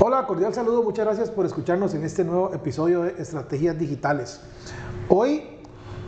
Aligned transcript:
Hola, 0.00 0.26
cordial 0.26 0.52
saludo, 0.52 0.82
muchas 0.82 1.04
gracias 1.06 1.30
por 1.30 1.46
escucharnos 1.46 1.94
en 1.94 2.02
este 2.02 2.24
nuevo 2.24 2.52
episodio 2.52 3.02
de 3.02 3.14
Estrategias 3.22 3.78
Digitales. 3.78 4.40
Hoy, 5.08 5.44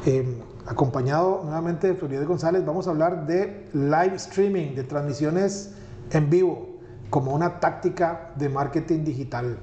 eh, 0.05 0.43
acompañado 0.67 1.43
nuevamente 1.45 1.87
de 1.87 1.95
Florida 1.95 2.25
González, 2.25 2.67
vamos 2.67 2.88
a 2.88 2.91
hablar 2.91 3.27
de 3.27 3.69
live 3.72 4.17
streaming, 4.17 4.75
de 4.75 4.83
transmisiones 4.83 5.72
en 6.11 6.29
vivo, 6.29 6.67
como 7.11 7.33
una 7.33 7.61
táctica 7.61 8.33
de 8.35 8.49
marketing 8.49 9.04
digital. 9.04 9.56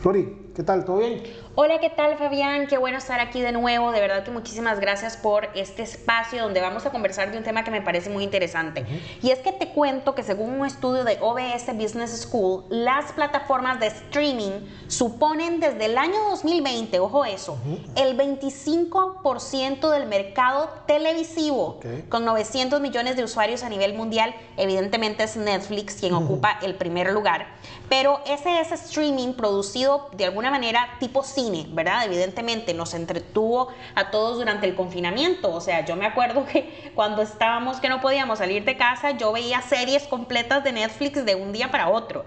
Flori, 0.00 0.47
¿qué 0.58 0.64
tal? 0.64 0.84
¿Todo 0.84 0.96
bien? 0.96 1.22
Hola, 1.54 1.78
¿qué 1.78 1.88
tal 1.88 2.18
Fabián? 2.18 2.66
Qué 2.66 2.78
bueno 2.78 2.98
estar 2.98 3.20
aquí 3.20 3.40
de 3.40 3.52
nuevo. 3.52 3.92
De 3.92 4.00
verdad 4.00 4.24
que 4.24 4.32
muchísimas 4.32 4.80
gracias 4.80 5.16
por 5.16 5.48
este 5.54 5.84
espacio 5.84 6.42
donde 6.42 6.60
vamos 6.60 6.84
a 6.84 6.90
conversar 6.90 7.30
de 7.30 7.38
un 7.38 7.44
tema 7.44 7.62
que 7.62 7.70
me 7.70 7.80
parece 7.80 8.10
muy 8.10 8.24
interesante. 8.24 8.84
Y 9.22 9.30
es 9.30 9.38
que 9.38 9.52
te 9.52 9.68
cuento 9.68 10.16
que 10.16 10.24
según 10.24 10.50
un 10.58 10.66
estudio 10.66 11.04
de 11.04 11.16
OBS 11.20 11.76
Business 11.76 12.22
School, 12.22 12.64
las 12.70 13.12
plataformas 13.12 13.78
de 13.78 13.86
streaming 13.86 14.50
suponen 14.88 15.60
desde 15.60 15.84
el 15.84 15.96
año 15.96 16.16
2020, 16.30 16.98
ojo 16.98 17.24
eso, 17.24 17.56
el 17.94 18.18
25% 18.18 19.90
del 19.90 20.06
mercado 20.08 20.70
televisivo, 20.88 21.78
con 22.08 22.24
900 22.24 22.80
millones 22.80 23.16
de 23.16 23.22
usuarios 23.22 23.62
a 23.62 23.68
nivel 23.68 23.94
mundial. 23.94 24.34
Evidentemente 24.56 25.22
es 25.22 25.36
Netflix 25.36 25.94
quien 26.00 26.14
ocupa 26.14 26.58
el 26.62 26.74
primer 26.74 27.12
lugar. 27.12 27.46
Pero 27.88 28.20
ese 28.26 28.60
es 28.60 28.72
streaming 28.72 29.34
producido 29.34 30.10
de 30.16 30.24
alguna 30.24 30.47
manera 30.50 30.96
tipo 30.98 31.22
cine 31.22 31.66
¿verdad? 31.70 32.04
Evidentemente 32.04 32.74
nos 32.74 32.94
entretuvo 32.94 33.68
a 33.94 34.10
todos 34.10 34.38
durante 34.38 34.66
el 34.66 34.74
confinamiento. 34.74 35.52
O 35.52 35.60
sea, 35.60 35.84
yo 35.84 35.96
me 35.96 36.06
acuerdo 36.06 36.44
que 36.44 36.92
cuando 36.94 37.22
estábamos 37.22 37.80
que 37.80 37.88
no 37.88 38.00
podíamos 38.00 38.38
salir 38.38 38.64
de 38.64 38.76
casa, 38.76 39.12
yo 39.12 39.32
veía 39.32 39.62
series 39.62 40.04
completas 40.04 40.64
de 40.64 40.72
Netflix 40.72 41.24
de 41.24 41.34
un 41.34 41.52
día 41.52 41.70
para 41.70 41.88
otro. 41.88 42.24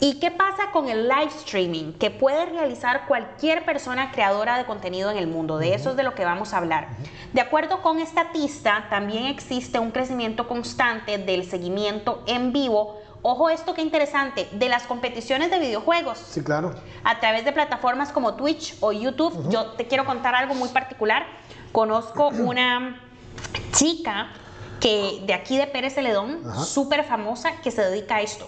¿Y 0.00 0.18
qué 0.20 0.30
pasa 0.30 0.70
con 0.72 0.88
el 0.88 1.08
live 1.08 1.30
streaming? 1.36 1.92
Que 1.94 2.10
puede 2.10 2.46
realizar 2.46 3.06
cualquier 3.06 3.64
persona 3.64 4.10
creadora 4.12 4.58
de 4.58 4.64
contenido 4.64 5.10
en 5.10 5.18
el 5.18 5.26
mundo. 5.26 5.58
De 5.58 5.74
eso 5.74 5.90
es 5.90 5.96
de 5.96 6.02
lo 6.02 6.14
que 6.14 6.24
vamos 6.24 6.52
a 6.52 6.58
hablar. 6.58 6.88
De 7.32 7.40
acuerdo 7.40 7.82
con 7.82 8.04
Statista, 8.04 8.86
también 8.90 9.26
existe 9.26 9.78
un 9.78 9.90
crecimiento 9.90 10.46
constante 10.48 11.18
del 11.18 11.44
seguimiento 11.44 12.22
en 12.26 12.52
vivo 12.52 13.00
ojo 13.26 13.48
esto 13.48 13.72
que 13.72 13.80
interesante, 13.80 14.46
de 14.52 14.68
las 14.68 14.82
competiciones 14.82 15.50
de 15.50 15.58
videojuegos. 15.58 16.18
Sí, 16.18 16.44
claro. 16.44 16.74
A 17.04 17.20
través 17.20 17.46
de 17.46 17.52
plataformas 17.52 18.12
como 18.12 18.34
Twitch 18.34 18.76
o 18.80 18.92
YouTube. 18.92 19.48
Yo 19.48 19.72
te 19.72 19.86
quiero 19.86 20.04
contar 20.04 20.34
algo 20.34 20.54
muy 20.54 20.68
particular. 20.68 21.26
Conozco 21.72 22.28
una 22.38 23.00
chica 23.72 24.28
que 24.78 25.22
de 25.26 25.32
aquí 25.32 25.56
de 25.56 25.66
Pérez 25.66 25.94
Celedón, 25.94 26.42
súper 26.66 27.02
famosa, 27.04 27.62
que 27.62 27.70
se 27.70 27.80
dedica 27.80 28.16
a 28.16 28.20
esto. 28.20 28.46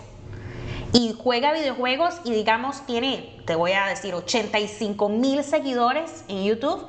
Y 0.93 1.17
juega 1.19 1.55
videojuegos 1.55 2.21
y 2.25 2.33
digamos 2.33 2.85
tiene, 2.85 3.41
te 3.47 3.55
voy 3.55 3.73
a 3.73 3.87
decir, 3.87 4.15
85 4.15 5.09
mil 5.09 5.43
seguidores 5.43 6.25
en 6.29 6.45
YouTube 6.45 6.87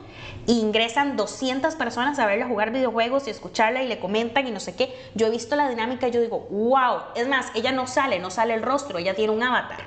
ingresan 0.53 1.17
200 1.17 1.76
personas 1.76 2.17
a 2.20 2.26
verla 2.26 2.48
jugar 2.48 2.72
videojuegos 2.72 3.28
y 3.28 3.30
escucharla 3.30 3.84
y 3.84 3.88
le 3.88 4.00
comentan 4.00 4.48
y 4.48 4.52
no 4.52 4.59
sé 4.59 4.76
qué. 4.76 4.95
Yo 5.14 5.28
he 5.28 5.30
visto 5.30 5.56
la 5.56 5.70
dinámica 5.70 6.08
y 6.08 6.12
yo 6.12 6.22
digo, 6.22 6.48
wow, 6.50 7.02
es 7.16 7.28
más, 7.28 7.48
ella 7.54 7.72
no 7.72 7.86
sale, 7.86 8.20
no 8.20 8.31
sale 8.31 8.54
el 8.54 8.64
rostro, 8.64 8.98
ella 8.98 9.14
tiene 9.14 9.34
un 9.34 9.44
avatar. 9.44 9.81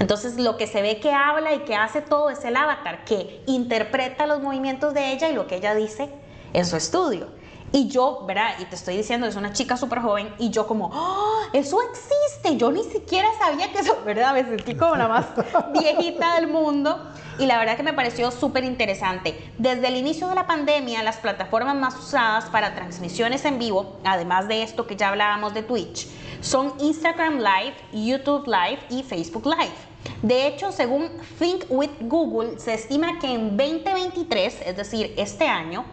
Entonces 0.00 0.36
lo 0.36 0.56
que 0.56 0.66
se 0.66 0.82
ve 0.82 0.98
que 0.98 1.12
habla 1.12 1.54
y 1.54 1.60
que 1.60 1.76
hace 1.76 2.00
todo 2.00 2.30
es 2.30 2.44
el 2.44 2.56
avatar, 2.56 3.04
que 3.04 3.42
interpreta 3.46 4.26
los 4.26 4.42
movimientos 4.42 4.94
de 4.94 5.12
ella 5.12 5.28
y 5.28 5.34
lo 5.34 5.46
que 5.46 5.56
ella 5.56 5.74
dice 5.74 6.08
en 6.52 6.66
su 6.66 6.76
estudio. 6.76 7.28
Y 7.74 7.88
yo, 7.88 8.24
¿verdad? 8.26 8.54
Y 8.58 8.66
te 8.66 8.74
estoy 8.74 8.98
diciendo, 8.98 9.26
es 9.26 9.34
una 9.34 9.52
chica 9.54 9.78
súper 9.78 10.00
joven 10.00 10.34
y 10.38 10.50
yo 10.50 10.66
como, 10.66 10.90
¡Oh, 10.92 11.40
eso 11.54 11.78
existe, 11.82 12.58
yo 12.58 12.70
ni 12.70 12.84
siquiera 12.84 13.28
sabía 13.38 13.72
que 13.72 13.78
eso, 13.78 13.96
¿verdad? 14.04 14.34
Me 14.34 14.44
sentí 14.44 14.74
como 14.74 14.94
la 14.96 15.08
más 15.08 15.26
viejita 15.72 16.34
del 16.34 16.48
mundo 16.48 17.02
y 17.38 17.46
la 17.46 17.58
verdad 17.58 17.78
que 17.78 17.82
me 17.82 17.94
pareció 17.94 18.30
súper 18.30 18.64
interesante. 18.64 19.52
Desde 19.56 19.88
el 19.88 19.96
inicio 19.96 20.28
de 20.28 20.34
la 20.34 20.46
pandemia, 20.46 21.02
las 21.02 21.16
plataformas 21.16 21.74
más 21.76 21.96
usadas 21.96 22.44
para 22.46 22.74
transmisiones 22.74 23.44
en 23.46 23.58
vivo, 23.58 23.96
además 24.04 24.48
de 24.48 24.62
esto 24.62 24.86
que 24.86 24.96
ya 24.96 25.08
hablábamos 25.08 25.54
de 25.54 25.62
Twitch, 25.62 26.08
son 26.42 26.74
Instagram 26.78 27.38
Live, 27.38 27.74
YouTube 27.92 28.46
Live 28.46 28.80
y 28.90 29.02
Facebook 29.02 29.46
Live. 29.46 29.92
De 30.22 30.46
hecho, 30.46 30.72
según 30.72 31.08
Think 31.38 31.64
with 31.68 31.90
Google, 32.00 32.58
se 32.58 32.74
estima 32.74 33.18
que 33.18 33.32
en 33.32 33.56
2023, 33.56 34.58
es 34.66 34.76
decir, 34.76 35.14
este 35.16 35.46
año, 35.46 35.84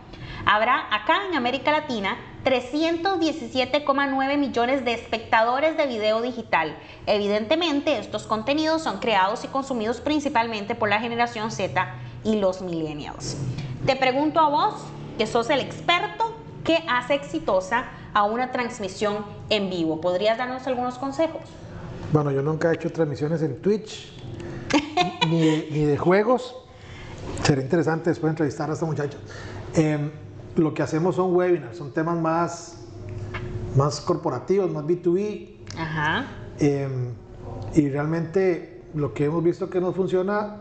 Habrá 0.45 0.87
acá 0.93 1.27
en 1.27 1.35
América 1.35 1.71
Latina 1.71 2.17
317,9 2.43 4.37
millones 4.37 4.85
de 4.85 4.93
espectadores 4.93 5.77
de 5.77 5.87
video 5.87 6.21
digital. 6.21 6.75
Evidentemente, 7.05 7.99
estos 7.99 8.23
contenidos 8.23 8.81
son 8.81 8.99
creados 8.99 9.43
y 9.43 9.47
consumidos 9.47 9.99
principalmente 10.01 10.75
por 10.75 10.89
la 10.89 10.99
generación 10.99 11.51
Z 11.51 11.93
y 12.23 12.37
los 12.37 12.61
millennials. 12.61 13.37
Te 13.85 13.95
pregunto 13.95 14.39
a 14.39 14.49
vos, 14.49 14.75
que 15.17 15.27
sos 15.27 15.49
el 15.49 15.59
experto, 15.59 16.33
¿qué 16.63 16.83
hace 16.87 17.13
exitosa 17.13 17.85
a 18.13 18.23
una 18.23 18.51
transmisión 18.51 19.25
en 19.49 19.69
vivo? 19.69 19.99
¿Podrías 19.99 20.37
darnos 20.37 20.65
algunos 20.65 20.97
consejos? 20.97 21.41
Bueno, 22.11 22.31
yo 22.31 22.41
nunca 22.41 22.71
he 22.71 22.75
hecho 22.75 22.91
transmisiones 22.91 23.41
en 23.41 23.61
Twitch, 23.61 24.13
ni, 25.27 25.85
de, 25.85 25.97
juegos. 25.97 26.55
Sería 27.43 27.63
interesante 27.63 28.09
después 28.09 28.31
entrevistar 28.31 28.69
a 28.69 28.73
esta 28.73 28.85
muchacha. 28.85 29.17
Em, 29.75 30.09
lo 30.59 30.73
que 30.73 30.83
hacemos 30.83 31.15
son 31.15 31.35
webinars, 31.35 31.77
son 31.77 31.91
temas 31.91 32.17
más, 32.19 32.77
más 33.75 34.01
corporativos, 34.01 34.71
más 34.71 34.85
B2B. 34.85 35.49
Ajá. 35.77 36.25
Em, 36.59 37.13
y 37.75 37.89
realmente 37.89 38.83
lo 38.93 39.13
que 39.13 39.25
hemos 39.25 39.43
visto 39.43 39.69
que 39.69 39.79
nos 39.79 39.95
funciona, 39.95 40.57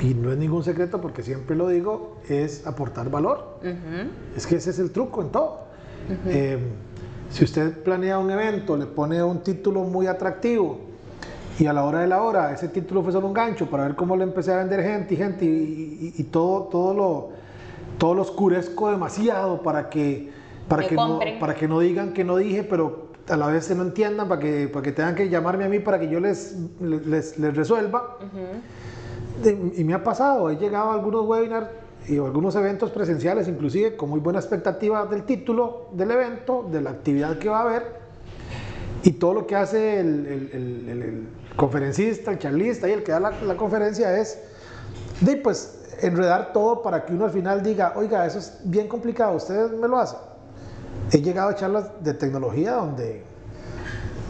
y 0.00 0.14
no 0.14 0.32
es 0.32 0.38
ningún 0.38 0.62
secreto 0.62 1.00
porque 1.00 1.22
siempre 1.22 1.56
lo 1.56 1.68
digo, 1.68 2.18
es 2.28 2.66
aportar 2.66 3.10
valor. 3.10 3.58
Es 4.36 4.46
que 4.46 4.56
ese 4.56 4.70
es 4.70 4.78
el 4.78 4.92
truco 4.92 5.22
en 5.22 5.30
todo. 5.30 5.60
Em, 6.26 6.60
si 7.30 7.44
usted 7.44 7.82
planea 7.82 8.18
un 8.18 8.30
evento, 8.30 8.76
le 8.76 8.86
pone 8.86 9.22
un 9.22 9.42
título 9.42 9.82
muy 9.82 10.06
atractivo 10.06 10.80
y 11.58 11.66
a 11.66 11.72
la 11.72 11.84
hora 11.84 12.00
de 12.00 12.06
la 12.06 12.22
hora 12.22 12.52
ese 12.52 12.68
título 12.68 13.02
fue 13.02 13.12
solo 13.12 13.26
un 13.26 13.34
gancho 13.34 13.68
para 13.68 13.82
ver 13.84 13.96
cómo 13.96 14.16
le 14.16 14.22
empecé 14.22 14.52
a 14.52 14.58
vender 14.58 14.82
gente 14.82 15.14
y 15.14 15.16
gente 15.16 15.44
y 15.44 16.22
todo, 16.30 16.62
todo 16.64 16.94
lo 16.94 17.30
todo 17.98 18.14
lo 18.14 18.22
oscurezco 18.22 18.90
demasiado 18.90 19.62
para 19.62 19.90
que, 19.90 20.30
para 20.68 20.86
que, 20.86 20.94
no, 20.94 21.20
para 21.40 21.54
que 21.54 21.68
no 21.68 21.80
digan 21.80 22.12
que 22.12 22.24
no 22.24 22.36
dije, 22.36 22.62
pero 22.62 23.08
a 23.28 23.36
la 23.36 23.48
vez 23.48 23.66
se 23.66 23.74
no 23.74 23.82
entiendan, 23.82 24.28
para 24.28 24.40
que, 24.40 24.68
para 24.68 24.82
que 24.82 24.92
tengan 24.92 25.14
que 25.14 25.28
llamarme 25.28 25.64
a 25.64 25.68
mí 25.68 25.80
para 25.80 25.98
que 25.98 26.08
yo 26.08 26.20
les, 26.20 26.56
les, 26.80 27.36
resuelva. 27.54 28.18
y 29.76 29.84
me 29.84 29.94
ha 29.94 30.02
pasado, 30.02 30.48
he 30.50 30.56
llegado 30.56 30.90
a 30.90 30.94
algunos 30.94 31.26
webinars 31.26 31.68
y 32.06 32.16
algunos 32.16 32.54
eventos 32.56 32.90
presenciales, 32.90 33.48
inclusive 33.48 33.96
con 33.96 34.08
muy 34.08 34.20
buena 34.20 34.38
expectativa 34.38 35.04
del 35.04 35.24
título 35.24 35.88
del 35.92 36.10
evento, 36.10 36.66
de 36.70 36.80
la 36.80 36.90
actividad 36.90 37.38
que 37.38 37.50
va 37.50 37.58
a 37.58 37.62
haber, 37.62 37.98
y 39.02 39.12
todo 39.12 39.34
lo 39.34 39.46
que 39.46 39.56
hace 39.56 40.00
el, 40.00 40.26
el, 40.26 41.28
conferencista, 41.56 42.30
el 42.30 42.38
charlista 42.38 42.88
y 42.88 42.92
el 42.92 43.02
que 43.02 43.10
da 43.12 43.20
la, 43.20 43.32
la 43.42 43.56
conferencia 43.56 44.16
es, 44.16 44.40
de 45.20 45.36
pues 45.36 45.77
enredar 46.00 46.52
todo 46.52 46.82
para 46.82 47.04
que 47.04 47.14
uno 47.14 47.24
al 47.24 47.30
final 47.30 47.62
diga, 47.62 47.92
oiga, 47.96 48.26
eso 48.26 48.38
es 48.38 48.58
bien 48.64 48.88
complicado, 48.88 49.36
ustedes 49.36 49.72
me 49.72 49.88
lo 49.88 49.98
hacen. 49.98 50.18
He 51.12 51.18
llegado 51.18 51.50
a 51.50 51.54
charlas 51.54 51.90
de 52.00 52.14
tecnología 52.14 52.72
donde 52.72 53.22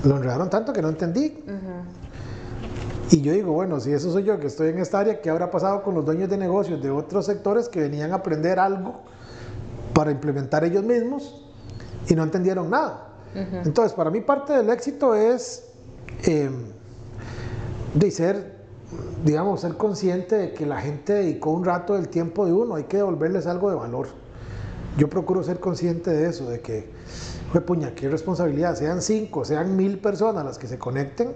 lo 0.04 0.16
enredaron 0.16 0.48
tanto 0.50 0.72
que 0.72 0.82
no 0.82 0.88
entendí. 0.88 1.44
Y 3.10 3.22
yo 3.22 3.32
digo, 3.32 3.52
bueno, 3.52 3.80
si 3.80 3.92
eso 3.92 4.12
soy 4.12 4.24
yo 4.24 4.38
que 4.38 4.48
estoy 4.48 4.68
en 4.68 4.78
esta 4.78 5.00
área, 5.00 5.20
¿qué 5.20 5.30
habrá 5.30 5.50
pasado 5.50 5.82
con 5.82 5.94
los 5.94 6.04
dueños 6.04 6.28
de 6.28 6.36
negocios 6.36 6.82
de 6.82 6.90
otros 6.90 7.26
sectores 7.26 7.68
que 7.68 7.80
venían 7.80 8.12
a 8.12 8.16
aprender 8.16 8.58
algo 8.58 9.00
para 9.94 10.10
implementar 10.10 10.64
ellos 10.64 10.84
mismos 10.84 11.44
y 12.06 12.14
no 12.14 12.22
entendieron 12.22 12.70
nada? 12.70 13.04
Entonces, 13.34 13.92
para 13.92 14.10
mí 14.10 14.20
parte 14.20 14.52
del 14.52 14.68
éxito 14.70 15.14
es 15.14 15.64
eh, 16.26 16.50
de 17.94 18.10
ser 18.10 18.57
digamos, 19.24 19.60
ser 19.60 19.74
consciente 19.74 20.36
de 20.36 20.52
que 20.52 20.66
la 20.66 20.80
gente 20.80 21.14
dedicó 21.14 21.50
un 21.50 21.64
rato 21.64 21.94
del 21.94 22.08
tiempo 22.08 22.46
de 22.46 22.52
uno, 22.52 22.76
hay 22.76 22.84
que 22.84 22.98
devolverles 22.98 23.46
algo 23.46 23.70
de 23.70 23.76
valor. 23.76 24.08
Yo 24.96 25.08
procuro 25.08 25.42
ser 25.42 25.60
consciente 25.60 26.10
de 26.10 26.28
eso, 26.28 26.48
de 26.48 26.60
que, 26.60 26.90
fue 27.52 27.60
puña, 27.60 27.94
qué 27.94 28.08
responsabilidad, 28.08 28.74
sean 28.74 29.00
cinco, 29.00 29.44
sean 29.44 29.76
mil 29.76 29.98
personas 29.98 30.44
las 30.44 30.58
que 30.58 30.66
se 30.66 30.78
conecten, 30.78 31.32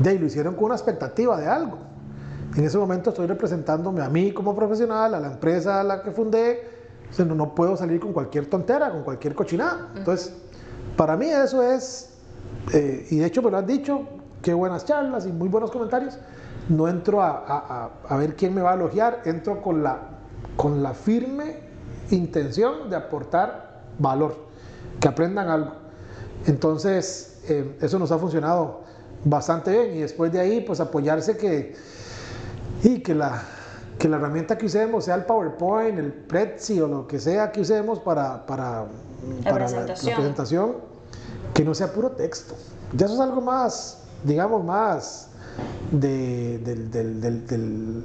de 0.00 0.10
ahí 0.10 0.18
lo 0.18 0.26
hicieron 0.26 0.54
con 0.54 0.64
una 0.64 0.74
expectativa 0.74 1.38
de 1.38 1.46
algo. 1.46 1.78
En 2.56 2.64
ese 2.64 2.76
momento 2.76 3.10
estoy 3.10 3.26
representándome 3.26 4.02
a 4.02 4.08
mí 4.08 4.32
como 4.32 4.54
profesional, 4.54 5.14
a 5.14 5.20
la 5.20 5.28
empresa 5.28 5.80
a 5.80 5.84
la 5.84 6.02
que 6.02 6.10
fundé, 6.10 6.70
o 7.18 7.24
no, 7.24 7.34
no 7.34 7.54
puedo 7.54 7.76
salir 7.76 8.00
con 8.00 8.12
cualquier 8.12 8.46
tontera, 8.46 8.90
con 8.90 9.02
cualquier 9.02 9.34
cochinada. 9.34 9.90
Entonces, 9.96 10.32
para 10.96 11.16
mí 11.16 11.26
eso 11.26 11.62
es, 11.62 12.10
eh, 12.72 13.06
y 13.10 13.18
de 13.18 13.26
hecho 13.26 13.42
me 13.42 13.50
lo 13.50 13.58
han 13.58 13.66
dicho, 13.66 14.02
qué 14.42 14.54
buenas 14.54 14.84
charlas 14.84 15.26
y 15.26 15.32
muy 15.32 15.48
buenos 15.48 15.70
comentarios, 15.70 16.18
no 16.68 16.88
entro 16.88 17.22
a, 17.22 17.90
ver 18.18 18.36
quién 18.36 18.54
me 18.54 18.62
va 18.62 18.72
a 18.72 18.74
elogiar, 18.74 19.22
entro 19.24 19.62
con 19.62 19.82
la, 19.82 19.98
con 20.56 20.82
la 20.82 20.94
firme 20.94 21.60
intención 22.10 22.90
de 22.90 22.96
aportar 22.96 23.82
valor, 23.98 24.36
que 25.00 25.08
aprendan 25.08 25.48
algo. 25.48 25.72
Entonces, 26.46 27.40
eh, 27.48 27.76
eso 27.80 27.98
nos 27.98 28.12
ha 28.12 28.18
funcionado 28.18 28.82
bastante 29.24 29.70
bien. 29.70 29.96
Y 29.96 30.00
después 30.00 30.32
de 30.32 30.40
ahí, 30.40 30.60
pues 30.60 30.80
apoyarse 30.80 31.36
que, 31.36 31.74
y 32.82 33.00
que 33.00 33.14
la, 33.14 33.42
que 33.98 34.08
la 34.08 34.16
herramienta 34.16 34.58
que 34.58 34.66
usemos, 34.66 35.04
sea 35.04 35.14
el 35.14 35.24
PowerPoint, 35.24 35.98
el 35.98 36.12
Prezi 36.12 36.80
o 36.80 36.88
lo 36.88 37.06
que 37.06 37.18
sea 37.18 37.50
que 37.52 37.60
usemos 37.60 37.98
para, 38.00 38.44
para, 38.46 38.86
para 39.44 39.58
la, 39.58 39.70
la 39.70 39.80
presentación. 39.80 40.14
presentación, 40.14 40.76
que 41.54 41.64
no 41.64 41.74
sea 41.74 41.92
puro 41.92 42.10
texto. 42.12 42.54
Ya 42.94 43.06
eso 43.06 43.14
es 43.14 43.20
algo 43.20 43.40
más, 43.40 44.02
digamos, 44.24 44.64
más 44.64 45.31
de, 45.90 46.58
del- 46.58 46.90
del- 46.90 47.46
del- 47.46 48.04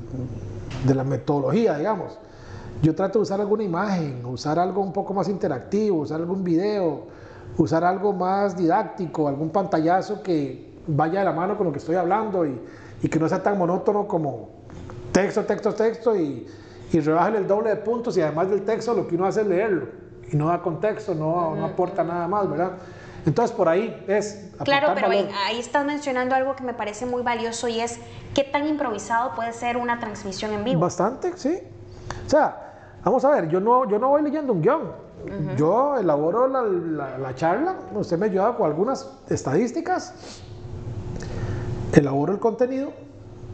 de 0.86 0.96
la 0.96 1.04
metodología, 1.04 1.78
digamos. 1.78 2.18
Yo 2.82 2.94
trato 2.94 3.20
de 3.20 3.24
usar 3.24 3.42
alguna 3.42 3.64
imagen, 3.64 4.24
usar 4.26 4.60
algo 4.60 4.82
un 4.82 4.94
poco 4.94 5.14
más 5.14 5.28
interactivo, 5.30 6.02
usar 6.02 6.20
algún 6.20 6.44
video, 6.44 7.06
usar 7.58 7.84
algo 7.84 8.14
más 8.14 8.56
didáctico, 8.56 9.28
algún 9.28 9.50
pantallazo 9.50 10.22
que 10.22 10.76
vaya 10.86 11.20
de 11.20 11.26
la 11.26 11.34
mano 11.34 11.58
con 11.58 11.66
lo 11.68 11.72
que 11.72 11.80
estoy 11.80 11.96
hablando 11.96 12.46
y, 12.46 12.60
y 13.02 13.08
que 13.10 13.20
no 13.20 13.28
sea 13.28 13.42
tan 13.42 13.58
monótono 13.58 14.08
como 14.08 14.50
texto, 15.12 15.44
texto, 15.44 15.74
texto 15.74 16.16
y, 16.16 16.46
y 16.92 17.00
rebajen 17.00 17.36
el 17.36 17.48
doble 17.48 17.72
de 17.72 17.78
puntos 17.78 18.16
y 18.18 18.22
además 18.22 18.50
del 18.50 18.62
texto 18.64 18.94
lo 18.94 19.08
que 19.08 19.16
uno 19.16 19.26
hace 19.26 19.42
es 19.42 19.48
leerlo 19.48 19.88
y 20.32 20.36
no 20.36 20.48
da 20.50 20.62
contexto, 20.62 21.16
no, 21.16 21.56
no 21.56 21.66
aporta 21.66 22.04
nada 22.04 22.28
más, 22.28 22.48
¿verdad? 22.50 22.74
Entonces 23.28 23.56
por 23.56 23.68
ahí 23.68 24.04
es... 24.08 24.52
Claro, 24.64 24.92
pero 24.96 25.10
ahí, 25.10 25.24
valor. 25.24 25.38
ahí 25.46 25.60
estás 25.60 25.86
mencionando 25.86 26.34
algo 26.34 26.56
que 26.56 26.64
me 26.64 26.74
parece 26.74 27.06
muy 27.06 27.22
valioso 27.24 27.68
y 27.68 27.82
es 27.82 28.00
qué 28.34 28.44
tan 28.46 28.66
improvisado 28.66 29.36
puede 29.36 29.52
ser 29.52 29.76
una 29.76 30.00
transmisión 30.00 30.54
en 30.54 30.64
vivo. 30.64 30.80
Bastante, 30.80 31.34
sí. 31.38 31.60
O 32.26 32.30
sea, 32.30 32.96
vamos 33.04 33.26
a 33.26 33.30
ver, 33.32 33.50
yo 33.50 33.60
no, 33.60 33.88
yo 33.90 34.00
no 34.00 34.08
voy 34.10 34.22
leyendo 34.24 34.54
un 34.54 34.62
guion. 34.62 35.08
Yo 35.58 35.98
elaboro 35.98 36.48
la, 36.48 36.62
la- 36.62 37.18
la 37.18 37.36
charla, 37.36 37.76
usted 37.94 38.18
me 38.18 38.28
ayuda 38.28 38.56
con 38.56 38.66
algunas 38.66 39.10
estadísticas, 39.30 40.14
elaboro 41.94 42.32
el 42.32 42.40
contenido 42.40 42.94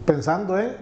pensando 0.06 0.60
en 0.60 0.76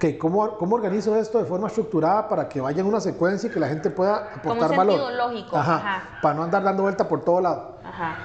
que 0.00 0.16
cómo, 0.18 0.56
cómo 0.56 0.76
organizo 0.76 1.14
esto 1.14 1.38
de 1.38 1.44
forma 1.44 1.68
estructurada 1.68 2.26
para 2.26 2.48
que 2.48 2.60
vaya 2.60 2.80
en 2.80 2.86
una 2.86 3.00
secuencia 3.00 3.48
y 3.48 3.52
que 3.52 3.60
la 3.60 3.68
gente 3.68 3.90
pueda 3.90 4.30
Como 4.42 4.54
un 4.54 4.58
aportar 4.58 4.76
valor. 4.78 4.94
sentido 4.98 5.16
lógico, 5.28 5.56
Ajá, 5.56 5.76
ajá. 5.76 6.02
Para 6.22 6.34
no 6.34 6.42
andar 6.44 6.62
dando 6.64 6.82
vuelta 6.82 7.06
por 7.06 7.22
todo 7.22 7.40
lado. 7.42 7.76
Ajá. 7.84 8.16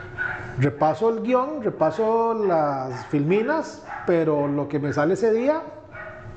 Repaso 0.58 1.10
el 1.10 1.22
guion, 1.22 1.62
repaso 1.62 2.34
las 2.34 3.06
filminas, 3.08 3.84
pero 4.08 4.48
lo 4.48 4.70
que 4.70 4.80
me 4.80 4.94
sale 4.94 5.16
ese 5.16 5.34
día 5.34 5.62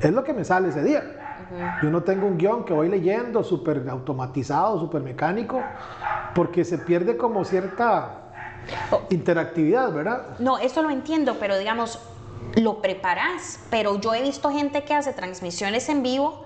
es 0.00 0.12
lo 0.12 0.24
que 0.24 0.34
me 0.34 0.44
sale 0.44 0.70
ese 0.70 0.82
día. 0.82 1.04
Yo 1.82 1.88
no 1.90 2.02
tengo 2.02 2.26
un 2.26 2.36
guion 2.36 2.64
que 2.64 2.74
voy 2.74 2.88
leyendo 2.88 3.42
súper 3.44 3.88
automatizado, 3.88 4.78
súper 4.80 5.02
mecánico, 5.02 5.62
porque 6.34 6.64
se 6.64 6.78
pierde 6.78 7.16
como 7.16 7.44
cierta 7.44 8.10
Oh. 8.90 9.00
interactividad, 9.08 9.90
¿verdad? 9.92 10.22
No, 10.40 10.58
eso 10.58 10.82
lo 10.82 10.90
entiendo, 10.90 11.36
pero 11.40 11.56
digamos, 11.56 12.00
lo 12.58 12.80
preparas, 12.82 13.60
pero 13.70 14.00
yo 14.00 14.14
he 14.14 14.22
visto 14.22 14.50
gente 14.50 14.84
que 14.84 14.94
hace 14.94 15.12
transmisiones 15.12 15.88
en 15.88 16.02
vivo 16.02 16.44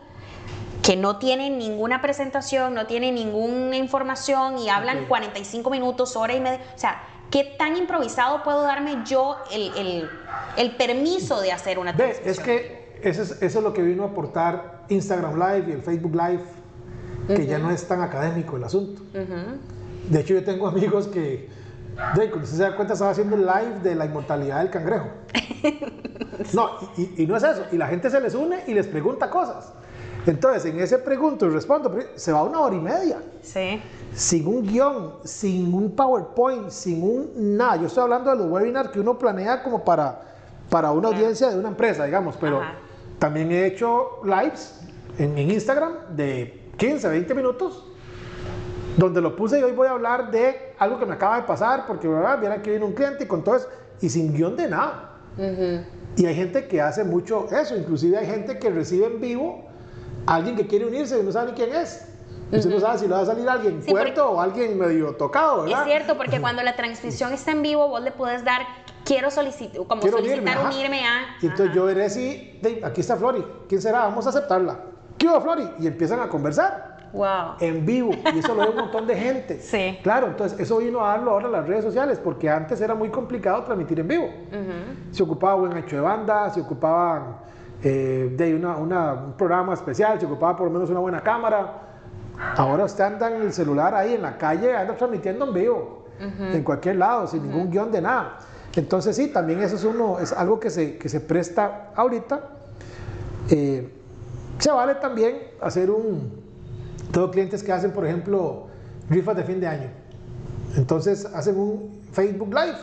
que 0.82 0.96
no 0.96 1.18
tienen 1.18 1.58
ninguna 1.58 2.02
presentación, 2.02 2.74
no 2.74 2.86
tienen 2.86 3.14
ninguna 3.14 3.76
información 3.76 4.58
y 4.58 4.68
hablan 4.68 5.02
Ok. 5.02 5.08
45 5.08 5.70
minutos, 5.70 6.16
hora 6.16 6.34
y 6.34 6.40
media. 6.40 6.60
O 6.74 6.78
sea, 6.78 7.02
¿qué 7.30 7.44
tan 7.56 7.76
improvisado 7.76 8.42
puedo 8.42 8.62
darme 8.62 8.98
yo 9.04 9.36
el, 9.52 9.72
el- 9.76 10.10
el 10.56 10.76
permiso 10.76 11.40
de 11.40 11.52
hacer 11.52 11.78
una 11.78 11.96
transmisión? 11.96 12.28
es 12.30 12.40
que 12.40 12.98
eso 13.02 13.22
es, 13.22 13.30
eso 13.42 13.58
es 13.58 13.64
lo 13.64 13.72
que 13.72 13.82
vino 13.82 14.02
a 14.02 14.06
aportar 14.08 14.82
Instagram 14.88 15.34
Live 15.38 15.64
y 15.68 15.72
el 15.72 15.82
Facebook 15.82 16.14
Live, 16.14 16.42
que 17.28 17.46
ya 17.46 17.58
no 17.58 17.70
es 17.70 17.86
tan 17.86 18.00
académico 18.02 18.56
el 18.56 18.64
asunto. 18.64 19.02
De 20.08 20.20
hecho, 20.20 20.34
yo 20.34 20.44
tengo 20.44 20.66
amigos 20.66 21.06
que, 21.06 21.48
cuando 21.96 22.36
usted 22.38 22.56
se 22.56 22.62
da 22.62 22.76
cuenta, 22.76 22.94
estaba 22.94 23.10
haciendo 23.10 23.36
un 23.36 23.42
live 23.42 23.80
de 23.82 23.94
la 23.94 24.06
inmortalidad 24.06 24.60
del 24.60 24.70
cangrejo. 24.70 25.08
No, 26.54 26.70
y, 26.96 27.24
no 27.26 27.36
es 27.36 27.42
eso. 27.44 27.66
Y 27.70 27.76
la 27.76 27.86
gente 27.86 28.10
se 28.10 28.20
les 28.20 28.34
une 28.34 28.64
y 28.66 28.74
les 28.74 28.88
pregunta 28.88 29.30
cosas. 29.30 29.72
Entonces, 30.26 30.64
en 30.64 30.80
ese 30.80 30.98
pregunto 30.98 31.46
y 31.46 31.50
respondo, 31.50 31.96
se 32.16 32.32
va 32.32 32.42
una 32.42 32.58
hora 32.60 32.74
y 32.74 32.80
media. 32.80 33.18
Sí. 33.42 33.80
Sin 34.12 34.46
un 34.48 34.66
guion, 34.66 35.14
sin 35.24 35.72
un 35.72 35.94
PowerPoint, 35.94 36.70
sin 36.70 37.02
un 37.02 37.56
nada. 37.56 37.76
Yo 37.76 37.86
estoy 37.86 38.02
hablando 38.02 38.30
de 38.30 38.36
los 38.36 38.50
webinars 38.50 38.90
que 38.90 38.98
uno 38.98 39.18
planea 39.18 39.62
como 39.62 39.84
para, 39.84 40.20
para 40.68 40.90
una 40.90 41.08
audiencia 41.08 41.50
de 41.50 41.58
una 41.58 41.68
empresa, 41.68 42.04
digamos. 42.06 42.36
Pero 42.40 42.60
Ajá. 42.60 42.74
también 43.18 43.52
he 43.52 43.66
hecho 43.66 44.20
lives 44.24 44.80
en, 45.18 45.38
en 45.38 45.50
Instagram 45.50 46.16
de 46.16 46.70
15, 46.76 47.08
20 47.08 47.34
minutos 47.34 47.84
donde 48.96 49.20
lo 49.20 49.36
puse 49.36 49.58
y 49.58 49.62
hoy 49.62 49.72
voy 49.72 49.88
a 49.88 49.92
hablar 49.92 50.30
de 50.30 50.74
algo 50.78 50.98
que 50.98 51.06
me 51.06 51.14
acaba 51.14 51.36
de 51.36 51.42
pasar, 51.42 51.86
porque 51.86 52.08
¿verdad? 52.08 52.38
viene 52.38 52.54
aquí 52.56 52.70
viene 52.70 52.84
un 52.84 52.92
cliente 52.92 53.24
y 53.24 53.26
con 53.26 53.42
todo 53.42 53.56
eso, 53.56 53.68
y 54.00 54.08
sin 54.08 54.32
guion 54.34 54.56
de 54.56 54.68
nada. 54.68 55.10
Y 56.16 56.26
hay 56.26 56.34
gente 56.34 56.68
que 56.68 56.80
hace 56.80 57.04
mucho 57.04 57.46
eso, 57.50 57.76
inclusive 57.76 58.18
hay 58.18 58.26
gente 58.26 58.58
que 58.58 58.70
recibe 58.70 59.06
en 59.06 59.20
vivo 59.20 59.64
a 60.26 60.34
alguien 60.34 60.56
que 60.56 60.66
quiere 60.66 60.86
unirse 60.86 61.18
y 61.18 61.22
no 61.22 61.32
sabe 61.32 61.52
ni 61.52 61.56
quién 61.56 61.74
es. 61.74 62.08
Usted 62.52 62.68
no 62.68 62.80
sabe 62.80 62.98
si 62.98 63.08
le 63.08 63.14
va 63.14 63.20
a 63.20 63.26
salir 63.26 63.48
alguien 63.48 63.82
Sí, 63.82 63.90
puerto 63.90 64.30
o 64.30 64.40
alguien 64.40 64.78
medio 64.78 65.16
tocado, 65.16 65.62
¿verdad? 65.62 65.80
Es 65.80 65.86
cierto, 65.86 66.18
porque 66.18 66.38
cuando 66.38 66.62
la 66.62 66.76
transmisión 66.76 67.32
está 67.32 67.52
en 67.52 67.62
vivo, 67.62 67.88
vos 67.88 68.02
le 68.02 68.10
puedes 68.12 68.44
dar, 68.44 68.60
quiero 69.06 69.30
solicitar, 69.30 69.86
como 69.86 70.02
Quiero 70.02 70.18
solicitar 70.18 70.58
ajá. 70.58 70.68
unirme 70.68 71.00
a... 71.06 71.36
Y 71.40 71.46
entonces 71.46 71.68
Ajá. 71.68 71.74
yo 71.74 71.86
veré 71.86 72.10
si, 72.10 72.60
aquí 72.84 73.00
está 73.00 73.16
Flori, 73.16 73.42
¿quién 73.70 73.80
será? 73.80 74.00
Vamos 74.00 74.26
a 74.26 74.28
aceptarla. 74.28 74.80
¿Qué 75.16 75.28
hubo, 75.28 75.40
Flori? 75.40 75.66
Y 75.78 75.86
empiezan 75.86 76.20
a 76.20 76.28
conversar. 76.28 76.91
Wow. 77.12 77.56
en 77.60 77.84
vivo 77.84 78.10
y 78.34 78.38
eso 78.38 78.54
lo 78.54 78.62
ve 78.62 78.70
un 78.70 78.76
montón 78.76 79.06
de 79.06 79.14
gente. 79.14 79.60
Sí. 79.60 79.98
Claro, 80.02 80.28
entonces 80.28 80.58
eso 80.58 80.78
vino 80.78 81.04
a 81.04 81.08
darlo 81.08 81.32
ahora 81.32 81.48
a 81.48 81.50
las 81.50 81.66
redes 81.66 81.84
sociales 81.84 82.18
porque 82.22 82.48
antes 82.48 82.80
era 82.80 82.94
muy 82.94 83.10
complicado 83.10 83.62
transmitir 83.64 84.00
en 84.00 84.08
vivo. 84.08 84.28
Se 85.10 85.22
ocupaba 85.22 85.54
buen 85.56 85.72
ancho 85.74 85.96
de 85.96 86.02
banda, 86.02 86.48
se 86.50 86.60
ocupaban 86.62 87.36
eh, 87.84 88.32
de 88.36 88.54
una, 88.54 88.76
una- 88.76 89.12
un 89.12 89.32
programa 89.34 89.74
especial, 89.74 90.18
se 90.18 90.24
ocupaba 90.26 90.56
por 90.56 90.66
lo 90.68 90.72
menos 90.72 90.88
una 90.88 91.00
buena 91.00 91.20
cámara. 91.20 91.80
Ahora 92.56 92.84
usted 92.84 93.04
anda 93.04 93.28
en 93.34 93.42
el 93.42 93.52
celular 93.52 93.94
ahí 93.94 94.14
en 94.14 94.22
la 94.22 94.38
calle, 94.38 94.74
anda 94.74 94.96
transmitiendo 94.96 95.46
en 95.46 95.52
vivo, 95.54 96.06
en 96.18 96.62
cualquier 96.62 96.96
lado, 96.96 97.26
sin 97.26 97.42
ningún 97.42 97.70
guion 97.70 97.90
de 97.92 98.00
nada. 98.00 98.38
Entonces 98.74 99.14
sí, 99.16 99.28
también 99.28 99.60
eso 99.60 99.76
es, 99.76 99.84
uno, 99.84 100.18
es 100.18 100.32
algo 100.32 100.58
que 100.58 100.70
se, 100.70 100.96
que 100.96 101.08
se 101.10 101.20
presta 101.20 101.90
ahorita. 101.94 102.40
Eh, 103.50 103.92
se 104.58 104.70
vale 104.70 104.94
también 104.96 105.36
hacer 105.60 105.90
un... 105.90 106.41
Tengo 107.10 107.30
clientes 107.30 107.62
que 107.62 107.72
hacen, 107.72 107.92
por 107.92 108.06
ejemplo, 108.06 108.66
rifas 109.08 109.36
de 109.36 109.44
fin 109.44 109.60
de 109.60 109.66
año. 109.66 109.90
Entonces 110.76 111.26
hacen 111.26 111.58
un 111.58 112.02
Facebook 112.12 112.48
Live, 112.48 112.78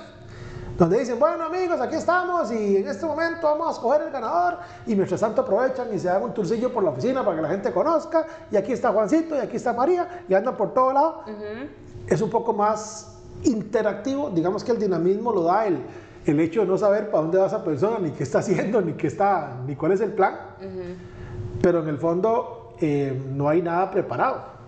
donde 0.77 0.99
dicen, 0.99 1.19
bueno 1.19 1.45
amigos, 1.45 1.79
aquí 1.81 1.95
estamos 1.95 2.51
y 2.51 2.77
en 2.77 2.87
este 2.87 3.05
momento 3.05 3.41
vamos 3.41 3.67
a 3.67 3.71
escoger 3.71 4.01
el 4.03 4.11
ganador 4.11 4.59
y 4.85 4.95
mientras 4.95 5.19
tanto 5.19 5.41
aprovechan 5.41 5.93
y 5.93 5.99
se 5.99 6.07
dan 6.07 6.21
un 6.23 6.33
tourcillo 6.33 6.71
por 6.71 6.83
la 6.83 6.91
oficina 6.91 7.23
para 7.23 7.35
que 7.35 7.41
la 7.41 7.49
gente 7.49 7.71
conozca 7.71 8.25
y 8.51 8.57
aquí 8.57 8.73
está 8.73 8.91
Juancito 8.91 9.35
y 9.35 9.39
aquí 9.39 9.57
está 9.57 9.73
María 9.73 10.23
y 10.27 10.33
andan 10.33 10.55
por 10.55 10.73
todo 10.73 10.93
lado. 10.93 11.23
Es 12.07 12.21
un 12.21 12.29
poco 12.29 12.53
más 12.53 13.17
interactivo, 13.43 14.29
digamos 14.29 14.63
que 14.63 14.71
el 14.71 14.79
dinamismo 14.79 15.31
lo 15.33 15.43
da 15.43 15.65
el, 15.65 15.79
el 16.25 16.39
hecho 16.39 16.61
de 16.61 16.67
no 16.67 16.77
saber 16.77 17.09
para 17.09 17.23
dónde 17.23 17.37
va 17.39 17.47
esa 17.47 17.63
persona, 17.63 17.99
ni 17.99 18.11
qué 18.11 18.23
está 18.23 18.39
haciendo, 18.39 18.81
ni, 18.81 18.93
qué 18.93 19.07
está, 19.07 19.57
ni 19.65 19.75
cuál 19.75 19.93
es 19.93 20.01
el 20.01 20.13
plan, 20.13 20.35
pero 21.61 21.81
en 21.81 21.89
el 21.89 21.97
fondo 21.97 22.58
eh, 22.81 23.21
no 23.33 23.49
hay 23.49 23.61
nada 23.61 23.89
preparado. 23.91 24.58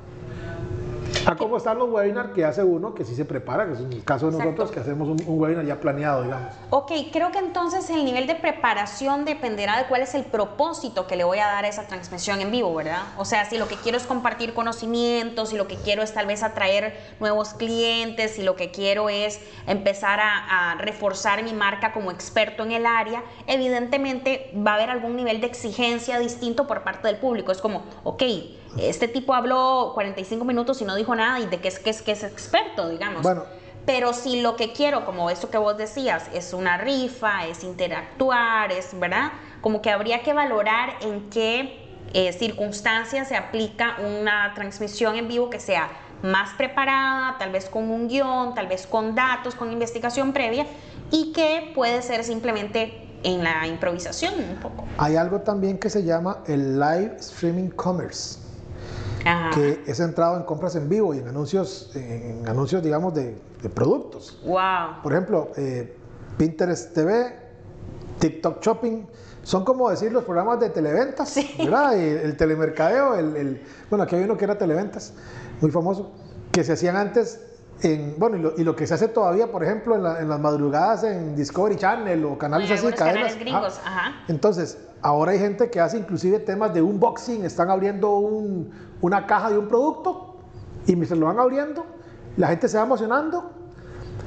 A 1.26 1.36
cómo 1.36 1.58
están 1.58 1.78
los 1.78 1.90
webinars 1.90 2.32
que 2.32 2.44
hace 2.44 2.64
uno 2.64 2.96
que 2.96 3.06
sí 3.06 3.16
se 3.16 3.26
prepara, 3.26 3.68
que 3.68 3.74
es 3.74 3.80
el 3.80 4.04
caso 4.04 4.26
de 4.26 4.32
Exacto. 4.32 4.52
nosotros 4.52 4.72
que 4.72 4.80
hacemos 4.80 5.08
un, 5.08 5.22
un 5.28 5.40
webinar 5.40 5.64
ya 5.66 5.80
planeado, 5.80 6.24
digamos. 6.24 6.54
Ok, 6.72 6.92
creo 7.12 7.32
que 7.32 7.38
entonces 7.38 7.90
el 7.92 8.04
nivel 8.06 8.26
de 8.26 8.36
preparación 8.36 9.24
dependerá 9.24 9.78
de 9.78 9.86
cuál 9.86 10.02
es 10.02 10.16
el 10.16 10.24
propósito 10.24 11.06
que 11.06 11.16
le 11.16 11.24
voy 11.24 11.38
a 11.38 11.46
dar 11.46 11.66
a 11.66 11.68
esa 11.68 11.86
transmisión 11.88 12.42
en 12.42 12.52
vivo, 12.52 12.74
¿verdad? 12.74 13.04
O 13.18 13.26
sea, 13.26 13.46
si 13.46 13.58
lo 13.58 13.68
que 13.68 13.76
quiero 13.76 13.98
es 13.98 14.06
compartir 14.06 14.54
conocimientos, 14.54 15.50
si 15.50 15.58
lo 15.58 15.68
que 15.68 15.76
quiero 15.76 16.02
es 16.02 16.14
tal 16.14 16.26
vez 16.26 16.42
atraer 16.42 16.98
nuevos 17.20 17.54
clientes, 17.54 18.32
si 18.32 18.42
lo 18.42 18.56
que 18.56 18.72
quiero 18.72 19.10
es 19.10 19.40
empezar 19.68 20.20
a, 20.20 20.72
a 20.72 20.76
reforzar 20.76 21.44
mi 21.44 21.54
marca 21.54 21.94
como 21.94 22.12
experto 22.12 22.64
en 22.64 22.72
el 22.72 22.86
área, 22.88 23.24
evidentemente 23.46 24.52
va 24.56 24.72
a 24.72 24.76
haber 24.76 24.90
algún 24.90 25.16
nivel 25.16 25.40
de 25.40 25.48
exigencia 25.48 26.18
distinto 26.18 26.66
por 26.66 26.84
parte 26.84 27.08
del 27.08 27.18
público. 27.18 27.52
Es 27.52 27.62
como, 27.62 27.84
ok, 28.04 28.24
este 28.78 29.08
tipo 29.08 29.34
habló 29.34 29.92
45 29.94 30.46
minutos 30.46 30.82
y 30.82 30.86
no 30.86 30.96
dijo 30.96 31.16
nada 31.16 31.40
y 31.40 31.48
de 31.48 31.60
qué 31.60 31.68
es 31.68 31.80
que 31.80 31.90
es, 31.90 32.02
que 32.02 32.12
es 32.12 32.24
experto, 32.24 32.90
digamos. 32.90 33.22
Bueno. 33.24 33.44
Pero 33.86 34.14
si 34.14 34.42
lo 34.42 34.56
que 34.56 34.74
quiero, 34.74 35.06
como 35.06 35.30
eso 35.30 35.50
que 35.50 35.58
vos 35.58 35.76
decías, 35.76 36.30
es 36.34 36.54
una 36.54 36.78
rifa, 36.78 37.48
es 37.48 37.64
interactuar, 37.64 38.72
es, 38.72 38.98
¿verdad? 39.00 39.32
Como 39.62 39.82
que 39.82 39.90
habría 39.90 40.22
que 40.22 40.34
valorar 40.34 40.98
en 41.02 41.30
qué 41.30 41.82
eh, 42.14 42.32
circunstancias 42.34 43.28
se 43.28 43.36
aplica 43.36 43.98
una 44.00 44.54
transmisión 44.54 45.16
en 45.16 45.28
vivo 45.28 45.50
que 45.50 45.60
sea 45.60 45.90
más 46.22 46.54
preparada, 46.54 47.38
tal 47.40 47.52
vez 47.52 47.70
con 47.70 47.90
un 47.90 48.08
guion, 48.08 48.54
tal 48.54 48.68
vez 48.68 48.86
con 48.86 49.16
datos, 49.16 49.56
con 49.56 49.72
investigación 49.72 50.34
previa, 50.34 50.68
y 51.10 51.32
que 51.34 51.72
puede 51.74 52.02
ser 52.04 52.24
simplemente 52.24 53.08
en 53.24 53.44
la 53.44 53.66
improvisación 53.68 54.34
un 54.36 54.58
poco. 54.58 54.86
Hay 54.98 55.16
algo 55.16 55.42
también 55.42 55.80
que 55.80 55.90
se 55.90 56.04
llama 56.04 56.40
el 56.48 56.80
live 56.80 57.16
streaming 57.20 57.70
commerce. 57.70 58.41
Ajá. 59.26 59.50
que 59.54 59.84
es 59.86 59.98
centrado 59.98 60.38
en 60.38 60.44
compras 60.44 60.76
en 60.76 60.88
vivo 60.90 61.14
y 61.14 61.20
en 61.20 61.28
anuncios, 61.28 61.92
en 61.96 62.48
anuncios 62.48 62.82
digamos, 62.84 63.14
de, 63.14 63.36
de 63.62 63.70
productos. 63.70 64.40
Wow. 64.46 65.02
Por 65.04 65.12
ejemplo, 65.14 65.50
eh, 65.58 65.96
Pinterest 66.38 66.94
TV 66.94 67.36
TikTok 68.20 68.62
Shopping. 68.62 69.06
Son 69.44 69.66
como 69.66 69.90
decir 69.90 70.12
los 70.12 70.24
programas 70.24 70.60
de 70.60 70.70
televentas, 70.70 71.36
¿verdad? 71.58 71.96
El, 71.98 72.18
el 72.20 72.38
telemercadeo, 72.38 73.16
el, 73.16 73.36
el- 73.36 73.62
bueno, 73.90 74.04
aquí 74.04 74.16
hay 74.16 74.24
uno 74.24 74.38
que 74.38 74.46
era 74.46 74.56
televentas, 74.58 75.14
muy 75.62 75.72
famoso, 75.72 76.12
que 76.52 76.64
se 76.64 76.74
hacían 76.74 76.96
antes 76.96 77.42
en, 77.82 78.14
bueno, 78.20 78.38
y 78.38 78.42
lo, 78.42 78.54
y 78.58 78.64
lo 78.64 78.76
que 78.76 78.86
se 78.86 78.94
hace 78.94 79.08
todavía, 79.08 79.52
por 79.52 79.64
ejemplo, 79.64 79.96
en, 79.96 80.04
la- 80.04 80.20
en 80.22 80.30
las 80.30 80.40
madrugadas 80.40 81.04
en 81.04 81.36
Discovery 81.36 81.76
Channel 81.78 82.24
o 82.26 82.38
canales 82.38 82.70
En 82.70 82.78
así, 82.78 82.86
cadenas. 82.96 83.14
canales 83.16 83.40
gringos, 83.40 83.80
Ajá. 83.84 84.00
ajá. 84.10 84.16
Entonces, 84.28 84.78
ahora 85.02 85.32
hay 85.32 85.40
gente 85.40 85.72
que 85.72 85.80
hace 85.80 85.98
inclusive 85.98 86.38
temas 86.38 86.72
de 86.76 86.84
unboxing, 86.84 87.44
están 87.44 87.72
abriendo 87.72 88.14
un- 88.18 88.70
una 89.02 89.26
caja 89.26 89.50
de 89.50 89.58
un 89.58 89.68
producto 89.68 90.38
y 90.88 90.96
mientras 90.96 91.20
lo 91.20 91.28
van 91.28 91.40
abriendo, 91.40 91.86
la 92.38 92.48
gente 92.48 92.68
se 92.68 92.78
va 92.78 92.84
emocionando 92.84 93.52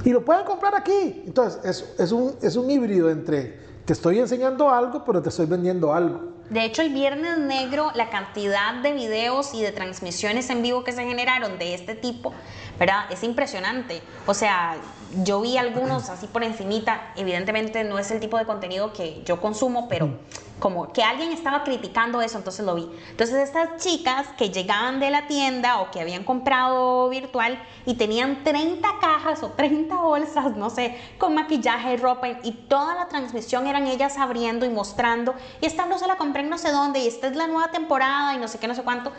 y 0.04 0.10
lo 0.10 0.24
pueden 0.24 0.44
comprar 0.44 0.74
aquí. 0.74 1.22
Entonces, 1.26 1.64
es, 1.64 1.94
es, 1.98 2.12
un, 2.12 2.34
es 2.42 2.56
un 2.56 2.70
híbrido 2.70 3.10
entre 3.10 3.58
te 3.84 3.92
estoy 3.92 4.18
enseñando 4.18 4.70
algo, 4.70 5.04
pero 5.04 5.20
te 5.20 5.28
estoy 5.28 5.46
vendiendo 5.46 5.92
algo. 5.92 6.20
De 6.50 6.64
hecho, 6.64 6.82
el 6.82 6.90
Viernes 6.92 7.38
Negro, 7.38 7.90
la 7.94 8.10
cantidad 8.10 8.74
de 8.74 8.92
videos 8.92 9.54
y 9.54 9.62
de 9.62 9.72
transmisiones 9.72 10.50
en 10.50 10.62
vivo 10.62 10.84
que 10.84 10.92
se 10.92 11.04
generaron 11.04 11.58
de 11.58 11.74
este 11.74 11.94
tipo, 11.94 12.34
¿verdad? 12.78 13.10
Es 13.10 13.22
impresionante. 13.22 14.02
O 14.26 14.34
sea, 14.34 14.76
yo 15.22 15.40
vi 15.40 15.56
algunos 15.56 16.10
así 16.10 16.26
por 16.26 16.44
encimita. 16.44 17.12
Evidentemente 17.16 17.82
no 17.84 17.98
es 17.98 18.10
el 18.10 18.20
tipo 18.20 18.36
de 18.36 18.44
contenido 18.44 18.92
que 18.92 19.22
yo 19.24 19.40
consumo, 19.40 19.88
pero 19.88 20.10
como 20.58 20.92
que 20.92 21.02
alguien 21.02 21.32
estaba 21.32 21.64
criticando 21.64 22.22
eso, 22.22 22.38
entonces 22.38 22.64
lo 22.64 22.74
vi. 22.74 22.88
Entonces 23.10 23.36
estas 23.36 23.82
chicas 23.82 24.28
que 24.38 24.50
llegaban 24.50 25.00
de 25.00 25.10
la 25.10 25.26
tienda 25.26 25.80
o 25.80 25.90
que 25.90 26.00
habían 26.00 26.24
comprado 26.24 27.08
virtual 27.08 27.60
y 27.84 27.94
tenían 27.94 28.44
30 28.44 28.88
cajas 29.00 29.42
o 29.42 29.50
30 29.50 29.94
bolsas, 29.96 30.56
no 30.56 30.70
sé, 30.70 30.98
con 31.18 31.34
maquillaje, 31.34 31.96
ropa 31.96 32.28
y 32.42 32.52
toda 32.68 32.94
la 32.94 33.08
transmisión 33.08 33.66
eran 33.66 33.86
ellas 33.86 34.16
abriendo 34.16 34.64
y 34.64 34.70
mostrando 34.70 35.34
y 35.60 35.66
esta 35.66 35.86
no 35.86 35.98
se 35.98 36.06
la 36.06 36.16
compré 36.34 36.42
en 36.42 36.50
no 36.50 36.58
sé 36.58 36.72
dónde 36.72 36.98
y 36.98 37.06
esta 37.06 37.28
es 37.28 37.36
la 37.36 37.46
nueva 37.46 37.70
temporada 37.70 38.34
y 38.34 38.38
no 38.38 38.48
sé 38.48 38.58
qué, 38.58 38.66
no 38.66 38.74
sé 38.74 38.82
cuánto. 38.82 39.12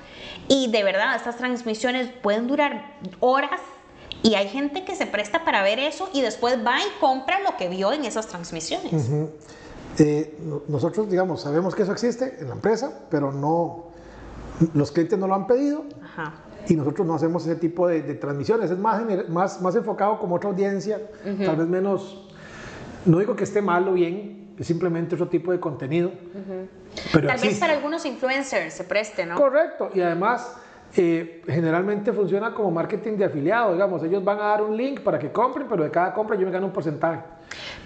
Y 0.50 0.70
de 0.70 0.84
verdad, 0.84 1.16
estas 1.16 1.38
transmisiones 1.38 2.10
pueden 2.22 2.46
durar 2.48 2.98
horas 3.22 3.62
y 4.22 4.36
hay 4.36 4.50
gente 4.50 4.84
que 4.84 4.96
se 4.96 5.06
presta 5.06 5.46
para 5.46 5.64
ver 5.64 5.80
eso 5.80 6.10
y 6.14 6.22
después 6.22 6.58
va 6.66 6.78
y 6.82 7.00
compra 7.00 7.40
lo 7.40 7.56
que 7.56 7.70
vio 7.70 7.94
en 7.94 8.04
esas 8.04 8.28
transmisiones. 8.28 8.92
Eh, 9.98 10.38
no- 10.44 10.64
nosotros, 10.68 11.10
digamos, 11.10 11.42
sabemos 11.42 11.74
que 11.74 11.84
eso 11.84 11.94
existe 11.94 12.36
en 12.42 12.50
la 12.50 12.56
empresa, 12.56 12.92
pero 13.10 13.32
no, 13.32 13.86
los 14.74 14.92
clientes 14.92 15.18
no 15.18 15.26
lo 15.28 15.36
han 15.36 15.48
pedido 15.48 15.86
Ajá. 16.04 16.34
y 16.68 16.76
nosotros 16.76 17.08
no 17.08 17.16
hacemos 17.16 17.46
ese 17.46 17.56
tipo 17.56 17.88
de, 17.88 18.02
de 18.02 18.16
transmisiones. 18.16 18.72
Es 18.72 18.78
más, 18.78 19.02
más, 19.30 19.62
más 19.62 19.74
enfocado 19.74 20.20
como 20.20 20.36
otra 20.36 20.50
audiencia, 20.50 21.00
tal 21.46 21.56
vez 21.56 21.68
menos, 21.68 22.28
no 23.06 23.20
digo 23.20 23.38
que 23.38 23.46
esté 23.46 23.62
mal 23.62 23.88
o 23.88 23.94
bien, 23.94 24.45
es 24.58 24.68
simplemente 24.68 25.16
otro 25.16 25.28
tipo 25.28 25.52
de 25.52 25.60
contenido. 25.60 26.12
Pero 27.12 27.28
Tal 27.28 27.40
vez 27.40 27.60
para 27.60 27.74
algunos 27.74 28.06
influencers 28.06 28.74
se 28.74 28.84
preste, 28.84 29.26
¿no? 29.26 29.36
Correcto, 29.36 29.90
y 29.94 30.02
además 30.02 30.58
eh, 30.96 31.42
generalmente 31.46 32.14
funciona 32.14 32.54
como 32.54 32.72
marketing 32.72 33.18
de 33.18 33.26
afiliado, 33.26 33.74
digamos, 33.74 34.04
ellos 34.04 34.24
van 34.24 34.40
a 34.40 34.44
dar 34.44 34.62
un 34.62 34.78
link 34.78 35.02
para 35.02 35.20
que 35.20 35.32
compren, 35.32 35.68
pero 35.68 35.84
de 35.84 35.92
cada 35.92 36.14
compra 36.14 36.38
yo 36.38 36.46
me 36.46 36.52
gano 36.52 36.68
un 36.68 36.74
porcentaje. 36.74 37.20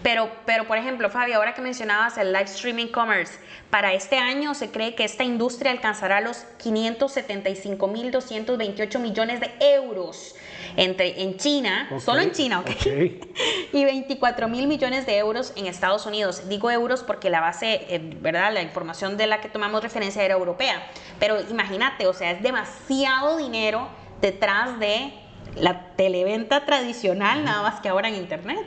Pero, 0.04 0.30
pero, 0.46 0.66
por 0.66 0.78
ejemplo, 0.78 1.10
Fabi, 1.10 1.34
ahora 1.34 1.54
que 1.54 1.62
mencionabas 1.62 2.18
el 2.18 2.32
live 2.32 2.46
streaming 2.46 2.88
commerce, 2.88 3.38
para 3.70 3.94
este 3.94 4.18
año 4.18 4.54
se 4.54 4.72
cree 4.72 4.96
que 4.96 5.04
esta 5.04 5.24
industria 5.24 5.72
alcanzará 5.72 6.22
los 6.22 6.46
575.228 6.64 9.00
millones 9.00 9.42
de 9.42 9.52
euros 9.60 10.36
entre, 10.76 11.22
en 11.22 11.38
China, 11.38 11.90
solo 12.00 12.22
en 12.22 12.32
China, 12.32 12.60
¿ok? 12.60 12.70
y 13.74 13.86
24 13.86 14.48
mil 14.48 14.68
millones 14.68 15.06
de 15.06 15.18
euros 15.18 15.54
en 15.56 15.68
Estados 15.68 16.06
Unidos. 16.06 16.50
Digo 16.50 16.72
euros 16.72 17.04
porque 17.04 17.30
la 17.30 17.42
base, 17.42 17.86
eh, 17.90 18.18
¿verdad? 18.22 18.54
La 18.54 18.62
información 18.62 19.18
de 19.18 19.28
la 19.28 19.42
que 19.42 19.50
tomamos 19.50 19.84
referencia 19.84 20.24
era 20.24 20.36
europea. 20.36 20.88
Pero 21.20 21.38
imagínate, 21.50 22.08
o 22.08 22.14
sea, 22.14 22.32
es 22.32 22.42
demasiado 22.42 23.38
dinero 23.38 23.88
detrás 24.22 24.80
de 24.80 25.14
la 25.56 25.96
televenta 25.96 26.66
tradicional, 26.66 27.44
nada 27.44 27.62
más 27.64 27.82
que 27.82 27.90
ahora 27.90 28.10
en 28.10 28.16
Internet. 28.16 28.60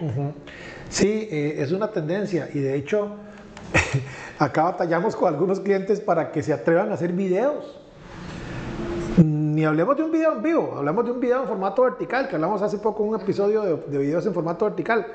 Sí, 0.88 1.28
eh, 1.30 1.56
es 1.58 1.72
una 1.72 1.90
tendencia 1.90 2.48
y 2.52 2.58
de 2.58 2.76
hecho 2.76 3.16
acá 4.38 4.64
batallamos 4.64 5.16
con 5.16 5.32
algunos 5.32 5.60
clientes 5.60 6.00
para 6.00 6.32
que 6.32 6.42
se 6.42 6.52
atrevan 6.52 6.90
a 6.90 6.94
hacer 6.94 7.12
videos. 7.12 7.81
Ni 9.18 9.62
hablemos 9.64 9.94
de 9.96 10.04
un 10.04 10.10
video 10.10 10.32
en 10.32 10.42
vivo, 10.42 10.74
hablamos 10.74 11.04
de 11.04 11.10
un 11.10 11.20
video 11.20 11.42
en 11.42 11.48
formato 11.48 11.82
vertical, 11.82 12.28
que 12.28 12.36
hablamos 12.36 12.62
hace 12.62 12.78
poco 12.78 13.02
un 13.02 13.20
episodio 13.20 13.60
de, 13.62 13.76
de 13.76 13.98
videos 13.98 14.24
en 14.24 14.32
formato 14.32 14.64
vertical, 14.64 15.06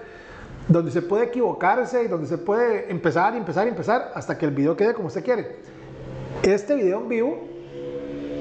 donde 0.67 0.91
se 0.91 1.01
puede 1.01 1.25
equivocarse 1.25 2.03
y 2.03 2.07
donde 2.07 2.27
se 2.27 2.37
puede 2.37 2.91
empezar 2.91 3.33
y 3.33 3.37
empezar 3.37 3.65
y 3.65 3.69
empezar 3.71 4.11
hasta 4.13 4.37
que 4.37 4.45
el 4.45 4.51
video 4.51 4.77
quede 4.77 4.93
como 4.93 5.07
usted 5.07 5.23
quiere. 5.23 5.57
Este 6.43 6.75
video 6.75 6.99
en 6.99 7.09
vivo 7.09 7.39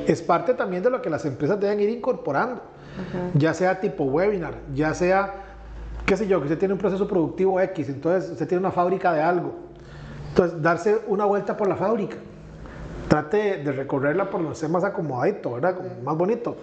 es 0.07 0.21
parte 0.21 0.53
también 0.53 0.83
de 0.83 0.91
lo 0.91 1.01
que 1.01 1.09
las 1.09 1.25
empresas 1.25 1.59
deben 1.59 1.81
ir 1.81 1.89
incorporando, 1.89 2.61
ya 3.33 3.55
sea 3.55 3.81
tipo 3.81 4.05
webinar, 4.05 4.59
ya 4.75 4.93
sea, 4.93 5.43
qué 6.05 6.19
sé 6.19 6.27
yo, 6.27 6.39
que 6.39 6.45
usted 6.45 6.59
tiene 6.59 6.75
un 6.75 6.81
proceso 6.81 7.09
productivo 7.09 7.59
X, 7.61 7.89
entonces 7.89 8.31
usted 8.31 8.47
tiene 8.47 8.61
una 8.61 8.73
fábrica 8.73 9.11
de 9.15 9.23
algo. 9.23 9.55
Entonces, 10.29 10.61
darse 10.61 10.99
una 11.07 11.25
vuelta 11.25 11.57
por 11.57 11.67
la 11.67 11.77
fábrica. 11.77 12.19
Trate 13.09 13.63
de 13.63 13.73
recorrerla 13.73 14.31
por 14.31 14.41
donde 14.41 14.55
esté 14.55 14.69
más 14.69 14.85
acomodadito, 14.85 15.53
¿verdad? 15.53 15.77
Como 15.77 15.89
más 16.03 16.17
bonito. 16.17 16.57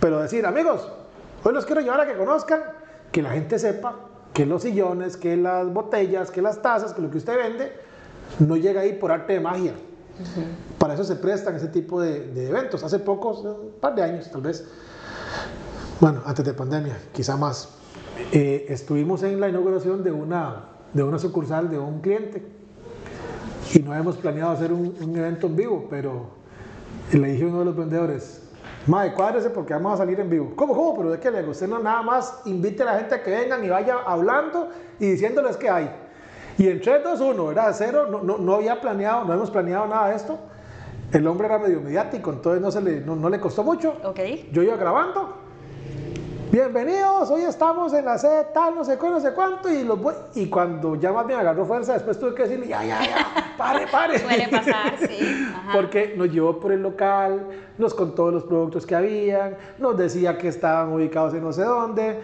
Pero 0.00 0.20
decir, 0.20 0.46
amigos, 0.46 0.90
hoy 1.44 1.52
los 1.52 1.66
quiero 1.66 1.80
llevar 1.80 2.00
a 2.00 2.06
que 2.06 2.16
conozcan, 2.16 2.60
que 3.10 3.22
la 3.22 3.30
gente 3.30 3.58
sepa 3.58 3.96
que 4.32 4.46
los 4.46 4.62
sillones, 4.62 5.16
que 5.16 5.36
las 5.36 5.72
botellas, 5.72 6.30
que 6.30 6.40
las 6.42 6.62
tazas, 6.62 6.94
que 6.94 7.02
lo 7.02 7.10
que 7.10 7.18
usted 7.18 7.36
vende, 7.36 7.72
no 8.38 8.56
llega 8.56 8.82
ahí 8.82 8.92
por 8.92 9.10
arte 9.10 9.34
de 9.34 9.40
magia. 9.40 9.74
Para 10.78 10.94
eso 10.94 11.04
se 11.04 11.16
prestan 11.16 11.56
ese 11.56 11.68
tipo 11.68 12.00
de, 12.00 12.20
de 12.28 12.48
eventos. 12.48 12.84
Hace 12.84 12.98
pocos, 12.98 13.40
un 13.44 13.72
par 13.80 13.94
de 13.94 14.02
años 14.02 14.30
tal 14.30 14.42
vez, 14.42 14.66
bueno, 16.00 16.22
antes 16.24 16.44
de 16.44 16.54
pandemia, 16.54 16.96
quizá 17.12 17.36
más, 17.36 17.68
eh, 18.32 18.66
estuvimos 18.68 19.22
en 19.22 19.40
la 19.40 19.48
inauguración 19.48 20.04
de 20.04 20.12
una, 20.12 20.64
de 20.92 21.02
una 21.02 21.18
sucursal 21.18 21.70
de 21.70 21.78
un 21.78 22.00
cliente 22.00 22.42
y 23.74 23.78
no 23.80 23.92
habíamos 23.92 24.16
planeado 24.16 24.50
hacer 24.50 24.72
un, 24.72 24.94
un 25.00 25.16
evento 25.16 25.46
en 25.46 25.56
vivo, 25.56 25.86
pero 25.88 26.30
le 27.12 27.32
dije 27.32 27.44
a 27.44 27.48
uno 27.48 27.60
de 27.60 27.64
los 27.66 27.76
vendedores, 27.76 28.40
Mae, 28.86 29.12
cuádrese 29.12 29.50
porque 29.50 29.74
vamos 29.74 29.94
a 29.94 29.96
salir 29.98 30.18
en 30.20 30.30
vivo. 30.30 30.52
¿Cómo, 30.56 30.74
cómo? 30.74 30.96
Pero 30.96 31.10
de 31.10 31.20
qué 31.20 31.30
le 31.30 31.46
usted 31.46 31.68
no 31.68 31.78
nada 31.78 32.02
más 32.02 32.40
invite 32.46 32.82
a 32.82 32.86
la 32.86 32.98
gente 32.98 33.14
a 33.14 33.22
que 33.22 33.30
vengan 33.30 33.62
y 33.64 33.68
vaya 33.68 33.98
hablando 34.06 34.70
y 34.98 35.10
diciéndoles 35.10 35.56
qué 35.56 35.68
hay. 35.68 35.90
Y 36.56 36.68
en 36.68 36.80
3, 36.80 37.02
2, 37.04 37.20
1, 37.20 37.46
¿verdad? 37.46 37.74
Cero, 37.76 38.06
no, 38.10 38.22
no, 38.22 38.38
no 38.38 38.54
había 38.54 38.80
planeado, 38.80 39.24
no 39.24 39.34
hemos 39.34 39.50
planeado 39.50 39.86
nada 39.86 40.08
de 40.08 40.16
esto. 40.16 40.38
El 41.12 41.26
hombre 41.26 41.46
era 41.46 41.58
medio 41.58 41.80
mediático, 41.80 42.30
entonces 42.30 42.62
no, 42.62 42.70
se 42.70 42.80
le, 42.80 43.00
no, 43.00 43.16
no 43.16 43.28
le 43.28 43.38
costó 43.38 43.62
mucho. 43.62 43.96
Ok. 44.04 44.20
Yo 44.52 44.62
iba 44.62 44.76
grabando. 44.76 45.39
Bienvenidos, 46.50 47.30
hoy 47.30 47.42
estamos 47.42 47.92
en 47.92 48.04
la 48.04 48.18
sede 48.18 48.44
tal, 48.52 48.74
no 48.74 48.82
sé 48.84 48.98
cuánto, 48.98 49.18
no 49.18 49.20
sé 49.20 49.32
cuánto, 49.34 49.68
y, 49.72 49.84
los 49.84 50.00
voy- 50.02 50.14
y 50.34 50.48
cuando 50.48 50.96
ya 50.96 51.12
más 51.12 51.24
bien 51.26 51.38
agarró 51.38 51.64
fuerza, 51.64 51.92
después 51.92 52.18
tuve 52.18 52.34
que 52.34 52.42
decirle, 52.42 52.66
ya, 52.66 52.82
ya, 52.84 52.98
ya, 53.02 53.54
pare, 53.56 53.86
pare. 53.86 54.18
Suele 54.18 54.48
pasar, 54.48 54.94
sí. 54.98 55.44
Ajá. 55.54 55.72
Porque 55.72 56.14
nos 56.16 56.28
llevó 56.28 56.58
por 56.58 56.72
el 56.72 56.82
local, 56.82 57.46
nos 57.78 57.94
contó 57.94 58.32
los 58.32 58.42
productos 58.44 58.84
que 58.84 58.96
habían, 58.96 59.56
nos 59.78 59.96
decía 59.96 60.38
que 60.38 60.48
estaban 60.48 60.92
ubicados 60.92 61.34
en 61.34 61.42
no 61.44 61.52
sé 61.52 61.62
dónde. 61.62 62.18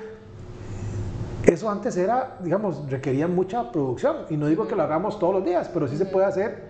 Eso 1.44 1.70
antes 1.70 1.96
era, 1.96 2.36
digamos, 2.40 2.90
requería 2.90 3.28
mucha 3.28 3.70
producción. 3.70 4.16
Y 4.30 4.36
no 4.36 4.46
digo 4.48 4.66
que 4.66 4.74
lo 4.74 4.82
hagamos 4.82 5.20
todos 5.20 5.34
los 5.34 5.44
días, 5.44 5.70
pero 5.72 5.86
sí 5.86 5.96
se 5.96 6.04
puede 6.06 6.26
hacer 6.26 6.64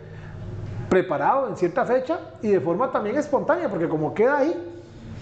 preparado 0.91 1.49
en 1.49 1.57
cierta 1.57 1.87
fecha 1.87 2.19
y 2.43 2.49
de 2.49 2.61
forma 2.61 2.93
también 2.93 3.17
espontánea, 3.17 3.71
porque 3.71 3.89
como 3.89 4.13
queda 4.13 4.37
ahí, 4.39 4.76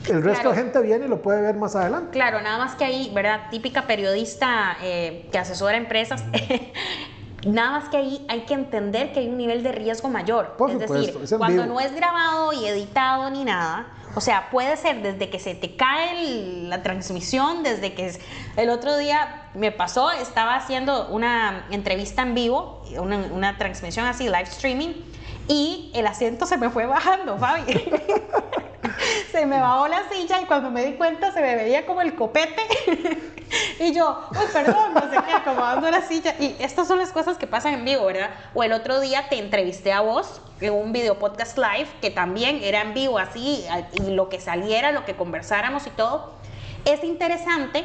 el 0.09 0.23
resto 0.23 0.43
Claro. 0.43 0.51
de 0.51 0.57
gente 0.57 0.81
viene 0.83 1.07
y 1.07 1.09
lo 1.09 1.23
puede 1.23 1.41
ver 1.43 1.57
más 1.57 1.75
adelante. 1.77 2.11
Claro, 2.13 2.41
nada 2.41 2.59
más 2.59 2.75
que 2.77 2.85
ahí, 2.85 3.11
¿verdad? 3.15 3.49
Típica 3.51 3.87
periodista 3.87 4.77
eh, 4.83 5.29
que 5.33 5.39
asesora 5.39 5.77
empresas. 5.77 6.25
nada 7.47 7.73
más 7.73 7.89
que 7.91 7.97
ahí 7.99 8.25
hay 8.29 8.41
que 8.43 8.55
entender 8.55 9.13
que 9.13 9.21
hay 9.21 9.29
un 9.29 9.37
nivel 9.37 9.63
de 9.63 9.73
riesgo 9.73 10.09
mayor. 10.09 10.57
Por 10.57 10.71
es 10.71 10.81
supuesto, 10.81 11.19
decir, 11.19 11.23
es 11.25 11.35
cuando 11.39 11.63
vivo. 11.65 11.75
no 11.75 11.81
es 11.81 11.95
grabado 11.95 12.53
y 12.53 12.67
editado 12.67 13.29
ni 13.31 13.45
nada, 13.45 13.87
o 14.15 14.21
sea, 14.21 14.49
puede 14.51 14.77
ser 14.77 15.03
desde 15.03 15.29
que 15.29 15.39
se 15.39 15.55
te 15.55 15.77
cae 15.77 16.21
el- 16.23 16.71
la 16.71 16.83
transmisión, 16.83 17.63
desde 17.63 17.95
que 17.95 18.07
es- 18.07 18.21
el 18.57 18.71
otro 18.71 18.97
día 18.97 19.43
me 19.55 19.73
pasó, 19.73 20.11
estaba 20.13 20.55
haciendo 20.55 21.09
una 21.09 21.67
entrevista 21.71 22.23
en 22.23 22.35
vivo, 22.35 22.83
una, 22.99 23.19
una 23.19 23.59
transmisión 23.59 24.07
así, 24.07 24.25
live 24.25 24.43
streaming, 24.45 24.93
y 25.49 25.91
el 25.95 26.07
asiento 26.07 26.47
se 26.47 26.57
me 26.57 26.71
fue 26.71 26.87
bajando, 26.87 27.37
Fabi. 27.39 27.63
se 29.35 29.47
me 29.47 29.61
bajó 29.61 29.89
la 29.89 30.09
silla 30.09 30.41
y 30.41 30.45
cuando 30.45 30.71
me 30.71 30.85
di 30.85 30.93
cuenta 30.93 31.33
se 31.33 31.41
me 31.41 31.57
veía 31.57 31.85
como 31.87 32.01
el 32.03 32.15
copete. 32.15 32.63
y 33.81 33.93
yo, 33.93 34.29
uy, 34.31 34.47
perdón, 34.53 34.95
no 34.95 35.01
sé 35.01 35.17
qué, 35.27 35.33
acomodando 35.33 35.91
la 35.91 36.03
silla. 36.03 36.37
Y 36.39 36.55
estas 36.61 36.87
son 36.87 36.99
las 36.99 37.11
cosas 37.11 37.37
que 37.37 37.49
pasan 37.49 37.75
en 37.75 37.85
vivo, 37.85 38.05
¿verdad? 38.05 38.31
O 38.55 38.63
el 38.63 38.73
otro 38.73 39.01
día 39.01 39.29
te 39.29 39.39
entrevisté 39.39 39.93
a 39.93 40.03
vos 40.03 40.41
en 40.61 40.73
un 40.73 40.93
video 40.93 41.19
podcast 41.19 41.59
live 41.59 41.89
que 42.01 42.13
también 42.13 42.61
era 42.63 42.83
en 42.83 42.95
vivo, 42.95 43.19
así, 43.19 43.65
y 43.95 44.11
lo 44.13 44.29
que 44.29 44.41
saliera, 44.41 44.93
lo 44.93 45.05
que 45.05 45.17
conversáramos 45.17 45.85
y 45.89 45.91
todo. 45.91 46.35
Es 46.85 47.03
interesante 47.03 47.85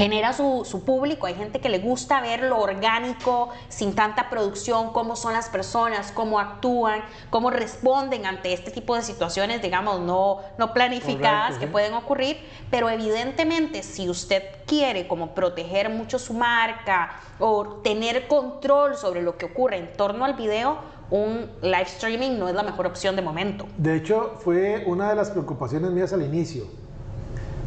genera 0.00 0.32
su, 0.32 0.62
su, 0.64 0.82
público. 0.82 1.26
Hay 1.26 1.34
gente 1.34 1.60
que 1.60 1.68
le 1.68 1.78
gusta 1.78 2.22
ver 2.22 2.44
lo 2.44 2.58
orgánico, 2.58 3.50
sin 3.68 3.94
tanta 3.94 4.30
producción, 4.30 4.94
cómo 4.94 5.14
son 5.14 5.34
las 5.34 5.50
personas, 5.50 6.10
cómo 6.10 6.40
actúan, 6.40 7.02
cómo 7.28 7.50
responden 7.50 8.24
ante 8.24 8.54
este 8.54 8.70
tipo 8.70 8.96
de 8.96 9.02
situaciones, 9.02 9.60
digamos, 9.60 10.00
no, 10.00 10.38
no 10.56 10.72
planificadas 10.72 11.58
que 11.58 11.66
pueden 11.66 11.92
ocurrir. 11.92 12.38
Pero 12.70 12.88
evidentemente, 12.88 13.82
si 13.82 14.08
usted 14.08 14.42
quiere 14.66 15.06
como 15.06 15.34
proteger 15.34 15.90
mucho 15.90 16.18
su 16.18 16.32
marca 16.32 17.20
o 17.38 17.66
tener 17.84 18.26
control 18.26 18.96
sobre 18.96 19.20
lo 19.20 19.36
que 19.36 19.44
ocurre 19.46 19.76
en 19.76 19.92
torno 19.98 20.24
al 20.24 20.32
video, 20.32 20.78
un 21.10 21.50
live 21.60 21.82
streaming 21.82 22.38
no 22.38 22.48
es 22.48 22.54
la 22.54 22.62
mejor 22.62 22.86
opción 22.86 23.16
de 23.16 23.22
momento. 23.22 23.66
De 23.76 23.96
hecho, 23.96 24.36
fue 24.38 24.82
una 24.86 25.10
de 25.10 25.16
las 25.16 25.30
preocupaciones 25.30 25.90
mías 25.90 26.14
al 26.14 26.22
inicio 26.22 26.79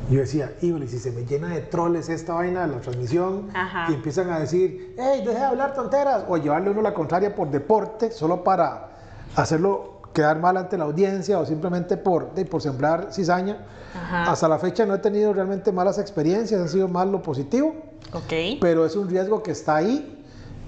yo 0.10 0.20
decía, 0.20 0.54
híjole, 0.62 0.88
si 0.88 1.00
se 1.00 1.12
me 1.12 1.26
llena 1.26 1.50
de 1.50 1.62
troles 1.62 2.10
esta 2.10 2.34
vaina 2.34 2.68
de 2.68 2.76
la 2.76 2.82
transmisión 2.82 3.50
y 3.90 3.94
empiezan 3.94 4.30
a 4.30 4.40
decir, 4.40 4.96
hey, 4.98 5.24
deje 5.26 5.40
de 5.40 5.46
hablar 5.46 5.74
tonteras, 5.74 6.26
o 6.28 6.38
llevarle 6.38 6.72
uno 6.72 6.82
la 6.82 6.94
contraria 6.94 7.34
por 7.34 7.50
deporte, 7.50 8.12
solo 8.12 8.44
para 8.44 8.90
hacerlo 9.36 10.02
quedar 10.14 10.40
mal 10.40 10.58
ante 10.58 10.78
la 10.78 10.84
audiencia 10.84 11.40
o 11.40 11.46
simplemente 11.46 11.98
por, 11.98 12.30
por 12.50 12.62
sembrar 12.62 13.08
cizaña. 13.12 13.66
Hasta 14.12 14.48
la 14.48 14.60
fecha 14.60 14.86
no 14.86 14.96
he 14.96 15.00
tenido 15.00 15.34
realmente 15.34 15.72
malas 15.72 15.98
experiencias, 16.00 16.60
han 16.60 16.70
sido 16.70 16.88
más 16.88 17.08
lo 17.08 17.22
positivo. 17.22 17.76
Okay. 18.12 18.58
Pero 18.60 18.86
es 18.86 18.96
un 18.96 19.10
riesgo 19.10 19.42
que 19.42 19.52
está 19.52 19.78
ahí. 19.78 20.20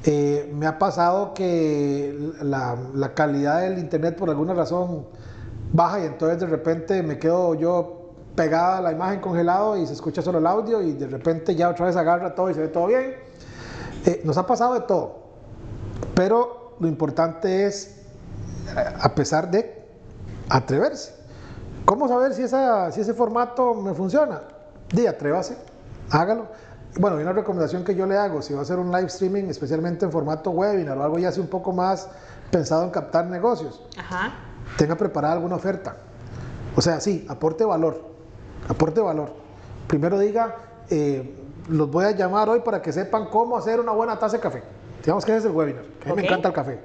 Eh, 0.04 0.52
me 0.54 0.68
ha 0.68 0.78
pasado 0.78 1.34
que 1.34 2.16
la, 2.42 2.78
la 2.94 3.14
calidad 3.16 3.62
del 3.62 3.80
internet 3.80 4.16
por 4.16 4.30
alguna 4.30 4.54
razón 4.54 5.08
baja 5.74 6.00
y 6.00 6.06
entonces 6.06 6.40
de 6.40 6.46
repente 6.46 7.02
me 7.02 7.18
quedo 7.18 7.56
yo 7.56 7.95
pegada 8.36 8.82
la 8.82 8.92
imagen 8.92 9.20
congelado 9.22 9.78
y 9.78 9.88
se 9.88 9.94
escucha 9.94 10.22
solo 10.22 10.40
el 10.40 10.48
audio 10.48 10.82
y 10.82 10.94
de 10.94 11.08
repente 11.08 11.56
ya 11.56 11.70
otra 11.70 11.86
vez 11.86 11.96
agarra 11.96 12.36
todo 12.36 12.50
y 12.50 12.54
se 12.54 12.62
ve 12.62 12.68
todo 12.68 12.88
bien. 12.88 13.16
Eh, 14.06 14.22
nos 14.24 14.38
ha 14.38 14.46
pasado 14.46 14.74
de 14.74 14.82
todo, 14.82 15.24
pero 16.14 16.76
lo 16.80 16.88
importante 16.88 17.66
es, 17.66 18.02
a 18.76 19.16
pesar 19.16 19.50
de 19.50 19.86
atreverse. 20.50 21.16
¿Cómo 21.86 22.08
saber 22.08 22.34
si, 22.34 22.44
esa, 22.44 22.92
si 22.92 23.02
ese 23.02 23.14
formato 23.14 23.74
me 23.76 23.94
funciona? 23.94 24.42
Di, 24.92 25.08
atrévase, 25.08 25.58
hágalo. 26.10 26.48
Bueno, 26.98 27.18
una 27.18 27.34
recomendación 27.34 27.84
que 27.84 27.94
yo 27.94 28.06
le 28.06 28.18
hago, 28.18 28.42
si 28.42 28.54
va 28.54 28.60
a 28.60 28.62
hacer 28.64 28.80
un 28.80 28.90
live 28.90 29.08
streaming, 29.08 29.44
especialmente 29.46 30.06
en 30.06 30.12
formato 30.12 30.52
webinar 30.52 30.98
o 30.98 31.04
algo 31.04 31.20
ya 31.20 31.30
así 31.30 31.40
un 31.40 31.48
poco 31.48 31.74
más 31.74 32.08
pensado 32.52 32.84
en 32.84 32.90
captar 32.90 33.26
negocios, 33.26 33.82
tenga 34.78 34.96
preparada 34.96 35.34
alguna 35.34 35.56
oferta. 35.56 35.98
O 36.76 36.82
sea, 36.82 37.00
sí, 37.00 37.26
aporte 37.30 37.66
valor, 37.66 38.15
aporte 38.68 39.02
valor. 39.02 39.34
Primero 39.88 40.18
diga, 40.20 40.56
eh, 40.90 41.36
los 41.70 41.90
voy 41.90 42.06
a 42.06 42.12
llamar 42.12 42.50
hoy 42.50 42.62
para 42.62 42.82
que 42.82 42.92
sepan 42.92 43.26
cómo 43.26 43.58
hacer 43.58 43.80
una 43.80 43.92
buena 43.92 44.18
taza 44.18 44.38
de 44.38 44.44
café. 44.44 44.64
Digamos 45.02 45.26
que 45.26 45.32
ese 45.32 45.40
es 45.40 45.46
el 45.46 45.52
webinar, 45.52 45.84
que 46.00 46.10
a 46.10 46.16
mí 46.16 46.22
me 46.22 46.28
encanta 46.28 46.48
el 46.48 46.54
café. 46.54 46.80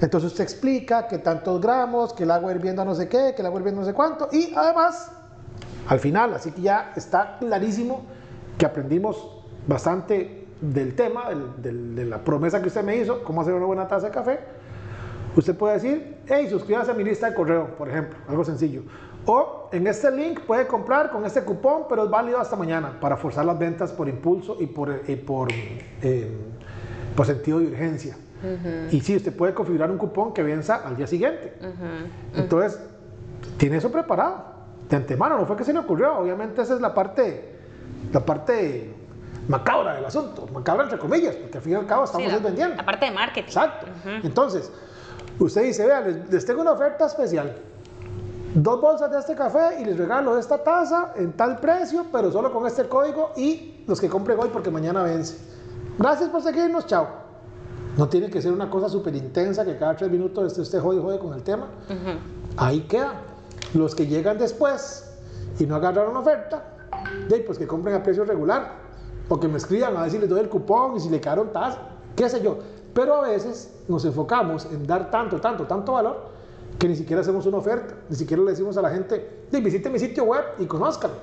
Entonces 0.00 0.30
usted 0.30 0.44
explica 0.44 1.08
que 1.08 1.18
tantos 1.18 1.60
gramos, 1.60 2.12
que 2.12 2.22
el 2.22 2.30
agua 2.30 2.52
hirviendo 2.52 2.82
a 2.82 2.84
no 2.84 2.94
sé 2.94 3.08
qué, 3.08 3.32
que 3.34 3.42
el 3.42 3.46
agua 3.46 3.60
hirviendo 3.60 3.80
no 3.80 3.86
sé 3.86 3.92
cuánto, 3.92 4.28
y 4.32 4.54
además, 4.54 5.10
al 5.88 5.98
final, 5.98 6.34
así 6.34 6.52
que 6.52 6.62
ya 6.62 6.92
está 6.96 7.36
clarísimo 7.38 8.02
que 8.56 8.64
aprendimos 8.64 9.30
bastante 9.66 10.46
del 10.60 10.94
tema, 10.94 11.26
de 11.58 12.04
la 12.04 12.18
promesa 12.18 12.60
que 12.60 12.68
usted 12.68 12.82
me 12.82 12.96
hizo, 12.96 13.22
cómo 13.22 13.40
hacer 13.40 13.54
una 13.54 13.66
buena 13.66 13.86
taza 13.86 14.06
de 14.06 14.12
café. 14.12 14.40
Usted 15.36 15.56
puede 15.56 15.74
decir, 15.74 16.17
hey, 16.28 16.48
suscríbase 16.48 16.90
a 16.90 16.94
mi 16.94 17.04
lista 17.04 17.28
de 17.28 17.34
correo, 17.34 17.76
por 17.76 17.88
ejemplo, 17.88 18.18
algo 18.28 18.44
sencillo. 18.44 18.82
O 19.26 19.68
en 19.72 19.86
este 19.86 20.10
link 20.10 20.40
puede 20.40 20.66
comprar 20.66 21.10
con 21.10 21.24
este 21.26 21.42
cupón, 21.42 21.82
pero 21.88 22.04
es 22.04 22.10
válido 22.10 22.38
hasta 22.38 22.56
mañana 22.56 22.98
para 23.00 23.16
forzar 23.16 23.44
las 23.44 23.58
ventas 23.58 23.92
por 23.92 24.08
impulso 24.08 24.56
y 24.58 24.66
por, 24.66 25.00
por, 25.26 25.48
eh, 25.52 26.30
por 27.14 27.26
sentido 27.26 27.58
de 27.58 27.66
urgencia. 27.66 28.16
Y 28.90 29.00
sí, 29.00 29.16
usted 29.16 29.36
puede 29.36 29.52
configurar 29.52 29.90
un 29.90 29.98
cupón 29.98 30.32
que 30.32 30.42
venza 30.42 30.76
al 30.76 30.96
día 30.96 31.06
siguiente. 31.06 31.58
Entonces, 32.34 32.80
tiene 33.56 33.78
eso 33.78 33.90
preparado 33.90 34.44
de 34.88 34.96
antemano, 34.96 35.36
no 35.36 35.46
fue 35.46 35.56
que 35.56 35.64
se 35.64 35.72
le 35.72 35.80
ocurrió. 35.80 36.18
Obviamente 36.18 36.62
esa 36.62 36.74
es 36.74 36.80
la 36.80 36.94
parte, 36.94 37.58
la 38.12 38.24
parte 38.24 38.94
macabra 39.48 39.94
del 39.94 40.04
asunto, 40.04 40.46
macabra 40.52 40.84
entre 40.84 40.98
comillas, 40.98 41.34
porque 41.34 41.58
al 41.58 41.62
fin 41.62 41.72
y 41.72 41.76
al 41.76 41.86
cabo 41.86 42.04
estamos 42.04 42.42
vendiendo. 42.42 42.76
La 42.76 42.84
parte 42.84 43.06
de 43.06 43.10
marketing. 43.10 43.48
Exacto. 43.48 43.86
Entonces, 44.22 44.72
usted 45.38 45.62
dice, 45.62 45.86
vea, 45.86 46.00
les 46.00 46.44
tengo 46.44 46.62
una 46.62 46.72
oferta 46.72 47.06
especial 47.06 47.54
dos 48.54 48.80
bolsas 48.80 49.10
de 49.10 49.18
este 49.18 49.34
café 49.34 49.80
y 49.80 49.84
les 49.84 49.96
regalo 49.96 50.38
esta 50.38 50.62
taza 50.62 51.12
en 51.16 51.32
tal 51.32 51.58
precio, 51.58 52.06
pero 52.10 52.32
solo 52.32 52.52
con 52.52 52.66
este 52.66 52.88
código 52.88 53.32
y 53.36 53.84
los 53.86 54.00
que 54.00 54.08
compren 54.08 54.38
hoy 54.38 54.50
porque 54.52 54.70
mañana 54.70 55.02
vence. 55.02 55.36
Gracias 55.98 56.28
por 56.28 56.42
seguirnos, 56.42 56.86
chao. 56.86 57.06
No 57.96 58.08
tiene 58.08 58.30
que 58.30 58.40
ser 58.40 58.52
una 58.52 58.70
cosa 58.70 58.88
súper 58.88 59.14
intensa 59.16 59.64
que 59.64 59.76
cada 59.76 59.96
tres 59.96 60.10
minutos 60.10 60.46
esté 60.46 60.60
usted 60.60 60.80
jode 60.80 61.00
jode 61.00 61.18
con 61.18 61.34
el 61.34 61.42
tema. 61.42 61.68
Ahí 62.56 62.80
queda. 62.82 63.14
Los 63.74 63.94
que 63.94 64.06
llegan 64.06 64.38
después 64.38 65.04
y 65.58 65.66
no 65.66 65.74
agarraron 65.74 66.16
oferta, 66.16 66.64
de, 67.28 67.40
pues 67.40 67.58
que 67.58 67.66
compren 67.66 67.96
a 67.96 68.02
precio 68.02 68.24
regular 68.24 68.72
o 69.28 69.38
que 69.38 69.46
me 69.46 69.58
escriban 69.58 69.94
a 69.96 70.02
ver 70.02 70.10
si 70.10 70.18
les 70.18 70.28
doy 70.28 70.40
el 70.40 70.48
cupón 70.48 70.96
y 70.96 71.00
si 71.00 71.10
le 71.10 71.20
quedaron 71.20 71.52
taza, 71.52 71.78
qué 72.16 72.28
sé 72.30 72.40
yo. 72.42 72.58
Pero 72.98 73.14
a 73.14 73.28
veces 73.28 73.72
nos 73.86 74.04
enfocamos 74.04 74.64
en 74.64 74.84
dar 74.84 75.08
tanto, 75.08 75.40
tanto, 75.40 75.64
tanto 75.68 75.92
valor 75.92 76.16
que 76.80 76.88
ni 76.88 76.96
siquiera 76.96 77.22
hacemos 77.22 77.46
una 77.46 77.58
oferta, 77.58 77.94
ni 78.08 78.16
siquiera 78.16 78.42
le 78.42 78.50
decimos 78.50 78.76
a 78.76 78.82
la 78.82 78.90
gente, 78.90 79.44
visite 79.52 79.88
mi 79.88 80.00
sitio 80.00 80.24
web 80.24 80.42
y 80.58 80.66
conózcalo. 80.66 81.14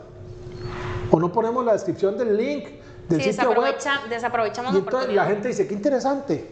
O 1.12 1.20
no 1.20 1.34
ponemos 1.34 1.66
la 1.66 1.74
descripción 1.74 2.18
del 2.18 2.38
link 2.38 2.66
del 3.10 3.22
sitio 3.22 3.50
web. 3.50 3.76
Desaprovechamos 4.10 4.74
y 4.74 4.78
entonces 4.78 5.14
la 5.14 5.26
gente 5.26 5.50
dice, 5.50 5.68
qué 5.68 5.74
interesante, 5.74 6.50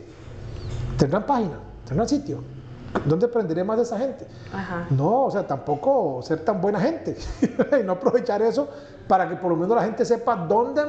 tendrán 0.97 1.25
página, 1.25 1.57
tendrán 1.87 2.09
sitio. 2.09 2.43
¿Dónde 3.05 3.27
aprenderé 3.27 3.63
más 3.63 3.77
de 3.77 3.83
esa 3.83 3.97
gente? 3.97 4.27
No, 4.89 5.23
o 5.23 5.31
sea, 5.31 5.47
tampoco 5.47 6.19
ser 6.21 6.43
tan 6.43 6.59
buena 6.59 6.81
gente 6.81 7.15
y 7.79 7.83
no 7.85 7.93
aprovechar 7.93 8.41
eso 8.41 8.67
para 9.07 9.29
que 9.29 9.37
por 9.37 9.51
lo 9.51 9.55
menos 9.55 9.77
la 9.77 9.85
gente 9.85 10.03
sepa 10.03 10.35
dónde 10.35 10.81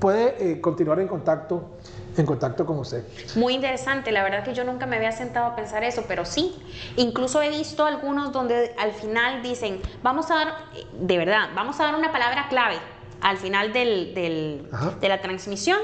puede 0.00 0.50
eh, 0.50 0.60
continuar 0.60 0.98
en 0.98 1.06
contacto 1.06 1.76
en 2.16 2.26
contacto 2.26 2.66
con 2.66 2.78
usted. 2.78 3.04
Muy 3.36 3.54
interesante, 3.54 4.12
la 4.12 4.22
verdad 4.22 4.44
que 4.44 4.54
yo 4.54 4.64
nunca 4.64 4.86
me 4.86 4.96
había 4.96 5.12
sentado 5.12 5.46
a 5.46 5.56
pensar 5.56 5.84
eso, 5.84 6.04
pero 6.08 6.24
sí. 6.24 6.54
Incluso 6.96 7.42
he 7.42 7.50
visto 7.50 7.84
algunos 7.86 8.32
donde 8.32 8.74
al 8.78 8.92
final 8.92 9.42
dicen, 9.42 9.80
vamos 10.02 10.30
a 10.30 10.34
dar, 10.34 10.54
de 10.92 11.18
verdad, 11.18 11.50
vamos 11.54 11.78
a 11.80 11.84
dar 11.84 11.94
una 11.94 12.12
palabra 12.12 12.48
clave 12.48 12.76
al 13.20 13.36
final 13.36 13.72
del, 13.72 14.14
de 14.14 15.08
la 15.08 15.20
transmisión 15.20 15.78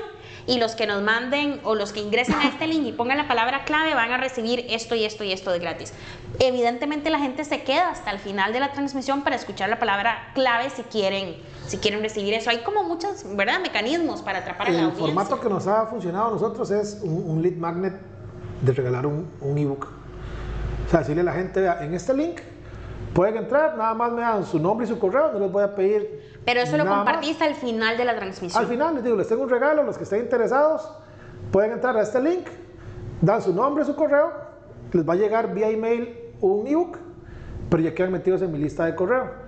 y 0.47 0.59
los 0.59 0.75
que 0.75 0.87
nos 0.87 1.03
manden 1.03 1.61
o 1.65 1.75
los 1.75 1.93
que 1.93 2.01
ingresen 2.01 2.37
a 2.37 2.49
este 2.49 2.67
link 2.67 2.87
y 2.87 2.93
pongan 2.93 3.17
la 3.17 3.29
palabra 3.29 3.65
clave 3.65 3.95
van 3.95 4.13
a 4.13 4.17
recibir 4.17 4.65
esto 4.71 4.95
y 4.95 5.05
esto 5.05 5.25
y 5.25 5.33
esto 5.33 5.51
de 5.51 5.59
gratis. 5.59 5.93
Evidentemente 6.39 7.11
la 7.11 7.19
gente 7.19 7.45
se 7.45 7.63
queda 7.63 7.91
hasta 7.91 8.11
el 8.11 8.19
final 8.19 8.53
de 8.53 8.61
la 8.61 8.73
transmisión 8.73 9.23
para 9.23 9.37
escuchar 9.37 9.69
la 9.69 9.79
palabra 9.79 10.31
clave 10.35 10.71
si 10.71 10.83
quieren, 10.83 11.37
si 11.67 11.79
quieren 11.79 12.01
recibir 12.01 12.35
eso. 12.35 12.51
Hay 12.51 12.59
como 12.59 12.85
muchos, 12.85 13.25
¿verdad? 13.37 13.61
Mecanismos 13.61 14.23
para 14.23 14.41
atrapar 14.41 14.69
a 14.69 14.71
la 14.71 14.79
audiencia. 14.85 15.07
El 15.07 15.15
formato 15.15 15.41
que 15.41 15.49
nos 15.49 15.67
ha 15.67 15.87
funcionado 15.87 16.29
a 16.29 16.31
nosotros 16.33 16.71
es 16.71 17.01
un, 17.03 17.43
lead 17.43 17.57
magnet 17.57 17.95
de 18.63 18.73
regalar 18.73 19.07
un, 19.07 19.29
un 19.41 19.59
ebook. 19.59 19.89
O 20.87 20.91
sea, 20.91 21.01
decirle 21.01 21.23
a 21.23 21.25
la 21.25 21.33
gente, 21.33 21.67
en 21.67 21.95
este 21.95 22.15
link 22.15 22.41
pueden 23.13 23.37
entrar, 23.39 23.77
nada 23.77 23.95
más 23.95 24.13
me 24.13 24.21
dan 24.21 24.45
su 24.45 24.59
nombre 24.59 24.87
y 24.87 24.89
su 24.89 24.99
correo, 24.99 25.33
no 25.33 25.41
les 25.41 25.51
voy 25.51 25.65
a 25.65 25.75
pedir 25.75 26.36
pero 26.47 26.61
eso 26.61 26.77
lo 26.77 26.87
compartiste 26.87 27.43
al 27.43 27.57
final 27.57 27.99
de 27.99 28.05
la 28.05 28.15
transmisión. 28.15 28.63
Al 28.63 28.69
final 28.69 28.95
les 28.95 29.05
digo, 29.05 29.17
les 29.17 29.27
tengo 29.27 29.43
un 29.43 29.51
regalo, 29.51 29.83
los 29.83 29.99
que 29.99 30.05
estén 30.05 30.21
interesados 30.21 30.89
pueden 31.51 31.73
entrar 31.73 31.97
a 31.97 32.03
este 32.03 32.23
link, 32.23 32.47
dan 33.21 33.43
su 33.43 33.53
nombre, 33.53 33.85
su 33.85 33.97
correo, 33.97 34.33
les 34.93 35.07
va 35.07 35.15
a 35.15 35.17
llegar 35.17 35.53
vía 35.53 35.69
email 35.69 36.17
un 36.41 36.65
ebook, 36.69 36.99
pero 37.69 37.83
ya 37.83 37.93
quedan 37.93 38.13
metidos 38.13 38.43
en 38.43 38.53
mi 38.53 38.59
lista 38.59 38.85
de 38.85 38.95
correo. 38.95 39.45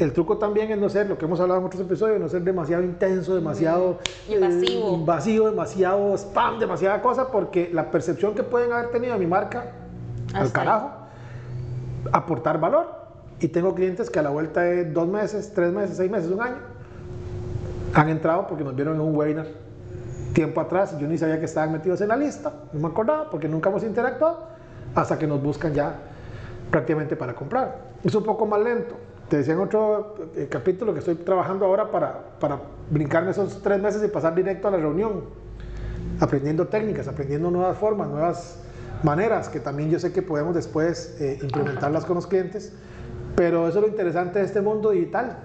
El 0.00 0.12
truco 0.12 0.38
también 0.38 0.72
es 0.72 0.78
no 0.78 0.88
ser, 0.88 1.08
lo 1.08 1.16
que 1.16 1.26
hemos 1.26 1.38
hablado 1.38 1.60
en 1.60 1.66
otros 1.66 1.82
episodios, 1.82 2.18
no 2.18 2.28
ser 2.28 2.42
demasiado 2.42 2.82
intenso, 2.82 3.34
demasiado 3.34 3.98
invasivo. 4.28 4.88
Eh, 4.88 4.94
invasivo, 4.94 5.50
demasiado 5.50 6.14
spam, 6.16 6.58
demasiada 6.58 7.00
cosa, 7.00 7.30
porque 7.30 7.70
la 7.72 7.92
percepción 7.92 8.34
que 8.34 8.42
pueden 8.42 8.72
haber 8.72 8.90
tenido 8.90 9.12
de 9.12 9.20
mi 9.20 9.26
marca, 9.26 9.72
al 10.34 10.50
carajo, 10.50 10.90
aportar 12.12 12.58
valor 12.58 12.99
y 13.40 13.48
tengo 13.48 13.74
clientes 13.74 14.10
que 14.10 14.18
a 14.18 14.22
la 14.22 14.30
vuelta 14.30 14.60
de 14.60 14.84
dos 14.84 15.08
meses, 15.08 15.52
tres 15.54 15.72
meses, 15.72 15.96
seis 15.96 16.10
meses, 16.10 16.30
un 16.30 16.42
año, 16.42 16.56
han 17.94 18.08
entrado 18.08 18.46
porque 18.46 18.62
nos 18.62 18.76
vieron 18.76 18.96
en 18.96 19.00
un 19.00 19.16
webinar 19.16 19.46
tiempo 20.34 20.60
atrás. 20.60 20.96
Yo 20.98 21.08
ni 21.08 21.16
sabía 21.16 21.38
que 21.38 21.46
estaban 21.46 21.72
metidos 21.72 22.00
en 22.02 22.08
la 22.08 22.16
lista, 22.16 22.52
no 22.72 22.80
me 22.80 22.88
acordaba 22.88 23.30
porque 23.30 23.48
nunca 23.48 23.70
hemos 23.70 23.82
interactuado, 23.82 24.46
hasta 24.94 25.18
que 25.18 25.26
nos 25.26 25.42
buscan 25.42 25.72
ya 25.72 25.94
prácticamente 26.70 27.16
para 27.16 27.34
comprar. 27.34 27.78
Es 28.04 28.14
un 28.14 28.24
poco 28.24 28.46
más 28.46 28.60
lento. 28.60 28.94
Te 29.28 29.38
decía 29.38 29.54
en 29.54 29.60
otro 29.60 30.16
eh, 30.36 30.48
capítulo 30.50 30.92
que 30.92 30.98
estoy 30.98 31.14
trabajando 31.14 31.64
ahora 31.64 31.90
para, 31.90 32.36
para 32.38 32.60
brincarme 32.90 33.30
esos 33.30 33.62
tres 33.62 33.80
meses 33.80 34.02
y 34.04 34.08
pasar 34.08 34.34
directo 34.34 34.68
a 34.68 34.72
la 34.72 34.76
reunión, 34.76 35.24
aprendiendo 36.20 36.66
técnicas, 36.66 37.08
aprendiendo 37.08 37.50
nuevas 37.50 37.78
formas, 37.78 38.08
nuevas 38.08 38.60
maneras 39.02 39.48
que 39.48 39.60
también 39.60 39.88
yo 39.88 39.98
sé 39.98 40.12
que 40.12 40.20
podemos 40.20 40.54
después 40.54 41.16
eh, 41.20 41.38
implementarlas 41.40 42.04
con 42.04 42.16
los 42.16 42.26
clientes 42.26 42.74
pero 43.36 43.68
eso 43.68 43.78
es 43.78 43.82
lo 43.84 43.88
interesante 43.88 44.38
de 44.38 44.44
este 44.44 44.60
mundo 44.60 44.90
digital. 44.90 45.36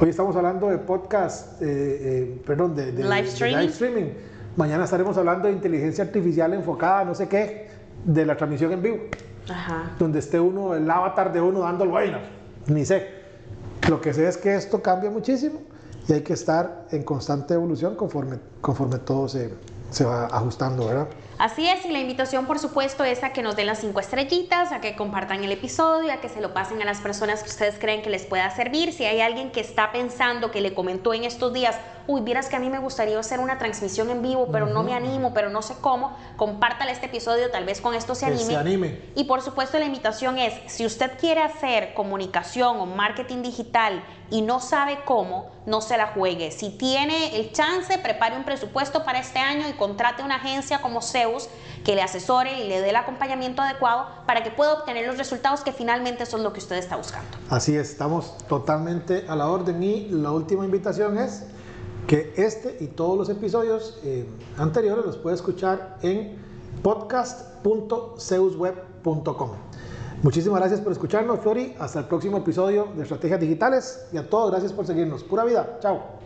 Hoy 0.00 0.10
estamos 0.10 0.36
hablando 0.36 0.68
de 0.68 0.78
podcast, 0.78 1.60
eh, 1.60 1.66
eh, 1.66 2.42
perdón, 2.46 2.74
de, 2.74 2.92
de- 2.92 3.02
Live 3.02 3.22
de 3.22 3.28
streaming. 3.28 3.56
live 3.58 3.72
streaming. 3.72 4.10
Mañana 4.56 4.84
estaremos 4.84 5.16
hablando 5.16 5.48
de 5.48 5.54
inteligencia 5.54 6.04
artificial 6.04 6.52
enfocada, 6.54 7.04
no 7.04 7.14
sé 7.14 7.28
qué, 7.28 7.68
de 8.04 8.24
la 8.26 8.36
transmisión 8.36 8.72
en 8.72 8.82
vivo, 8.82 8.98
Ajá. 9.48 9.90
donde 9.98 10.18
esté 10.20 10.38
uno, 10.40 10.74
el 10.74 10.88
avatar 10.90 11.32
de 11.32 11.40
uno 11.40 11.60
dando 11.60 11.84
el 11.84 11.90
webinar. 11.90 12.22
Ni 12.66 12.84
sé. 12.84 13.06
Lo 13.88 14.00
que 14.00 14.12
sé 14.12 14.28
es 14.28 14.36
que 14.36 14.54
esto 14.54 14.82
cambia 14.82 15.10
muchísimo 15.10 15.60
y 16.08 16.12
hay 16.12 16.20
que 16.22 16.32
estar 16.32 16.86
en 16.90 17.02
constante 17.02 17.54
evolución 17.54 17.94
conforme, 17.96 18.38
conforme 18.60 18.98
todo 18.98 19.28
se, 19.28 19.50
se 19.90 20.04
va 20.04 20.26
ajustando, 20.26 20.86
¿verdad? 20.86 21.08
Así 21.38 21.68
es, 21.68 21.84
y 21.84 21.90
la 21.90 22.00
invitación 22.00 22.46
por 22.46 22.58
supuesto 22.58 23.04
es 23.04 23.22
a 23.22 23.32
que 23.32 23.42
nos 23.42 23.54
den 23.54 23.68
las 23.68 23.78
cinco 23.78 24.00
estrellitas, 24.00 24.72
a 24.72 24.80
que 24.80 24.96
compartan 24.96 25.44
el 25.44 25.52
episodio, 25.52 26.12
a 26.12 26.16
que 26.16 26.28
se 26.28 26.40
lo 26.40 26.52
pasen 26.52 26.82
a 26.82 26.84
las 26.84 26.98
personas 26.98 27.44
que 27.44 27.48
ustedes 27.48 27.78
creen 27.78 28.02
que 28.02 28.10
les 28.10 28.26
pueda 28.26 28.50
servir. 28.50 28.92
Si 28.92 29.04
hay 29.04 29.20
alguien 29.20 29.52
que 29.52 29.60
está 29.60 29.92
pensando, 29.92 30.50
que 30.50 30.60
le 30.60 30.74
comentó 30.74 31.14
en 31.14 31.22
estos 31.22 31.52
días, 31.52 31.76
uy, 32.08 32.22
vieras 32.22 32.48
que 32.48 32.56
a 32.56 32.58
mí 32.58 32.70
me 32.70 32.78
gustaría 32.78 33.18
hacer 33.20 33.38
una 33.38 33.58
transmisión 33.58 34.08
en 34.08 34.22
vivo, 34.22 34.48
pero 34.50 34.66
no 34.66 34.82
me 34.82 34.94
animo, 34.94 35.34
pero 35.34 35.50
no 35.50 35.60
sé 35.60 35.74
cómo, 35.80 36.16
compártale 36.36 36.90
este 36.90 37.06
episodio, 37.06 37.50
tal 37.50 37.66
vez 37.66 37.82
con 37.82 37.94
esto 37.94 38.14
se 38.14 38.26
Que 38.26 38.32
anime. 38.32 38.44
se 38.46 38.56
anime. 38.56 39.00
Y 39.14 39.24
por 39.24 39.42
supuesto 39.42 39.78
la 39.78 39.84
invitación 39.84 40.38
es, 40.38 40.54
si 40.72 40.86
usted 40.86 41.12
quiere 41.20 41.42
hacer 41.42 41.92
comunicación 41.92 42.78
o 42.78 42.86
marketing 42.86 43.42
digital 43.42 44.02
y 44.30 44.40
no 44.40 44.58
sabe 44.58 45.00
cómo, 45.04 45.50
no 45.66 45.82
se 45.82 45.98
la 45.98 46.08
juegue. 46.08 46.50
Si 46.50 46.70
tiene 46.70 47.36
el 47.38 47.52
chance, 47.52 47.98
prepare 47.98 48.36
un 48.36 48.44
presupuesto 48.44 49.04
para 49.04 49.18
este 49.18 49.38
año 49.38 49.68
y 49.68 49.72
contrate 49.74 50.22
una 50.22 50.36
agencia 50.36 50.80
como 50.80 51.02
Zeus 51.02 51.48
que 51.84 51.94
le 51.94 52.00
asesore 52.00 52.58
y 52.60 52.68
le 52.68 52.80
dé 52.80 52.88
el 52.88 52.96
acompañamiento 52.96 53.60
adecuado 53.60 54.06
para 54.26 54.42
que 54.42 54.50
pueda 54.50 54.72
obtener 54.72 55.06
los 55.06 55.18
resultados 55.18 55.60
que 55.60 55.72
finalmente 55.72 56.24
son 56.24 56.42
lo 56.42 56.54
que 56.54 56.60
usted 56.60 56.76
está 56.76 56.96
buscando. 56.96 57.28
Así 57.50 57.76
es, 57.76 57.90
estamos 57.90 58.38
totalmente 58.48 59.26
a 59.28 59.36
la 59.36 59.48
orden 59.48 59.82
y 59.82 60.08
la 60.08 60.32
última 60.32 60.64
invitación 60.64 61.18
es 61.18 61.44
que 62.08 62.32
este 62.36 62.76
y 62.80 62.88
todos 62.88 63.16
los 63.16 63.28
episodios 63.28 64.00
eh, 64.02 64.26
anteriores 64.56 65.04
los 65.04 65.16
puede 65.18 65.36
escuchar 65.36 65.98
en 66.02 66.36
podcast.zeusweb.com. 66.82 69.50
Muchísimas 70.22 70.58
gracias 70.58 70.80
por 70.80 70.90
escucharnos, 70.90 71.38
Flori. 71.40 71.76
Hasta 71.78 72.00
el 72.00 72.06
próximo 72.06 72.38
episodio 72.38 72.88
de 72.96 73.02
Estrategias 73.02 73.38
Digitales 73.38 74.08
y 74.10 74.16
a 74.16 74.28
todos 74.28 74.50
gracias 74.50 74.72
por 74.72 74.84
seguirnos. 74.86 75.22
Pura 75.22 75.44
vida. 75.44 75.78
Chao. 75.80 76.17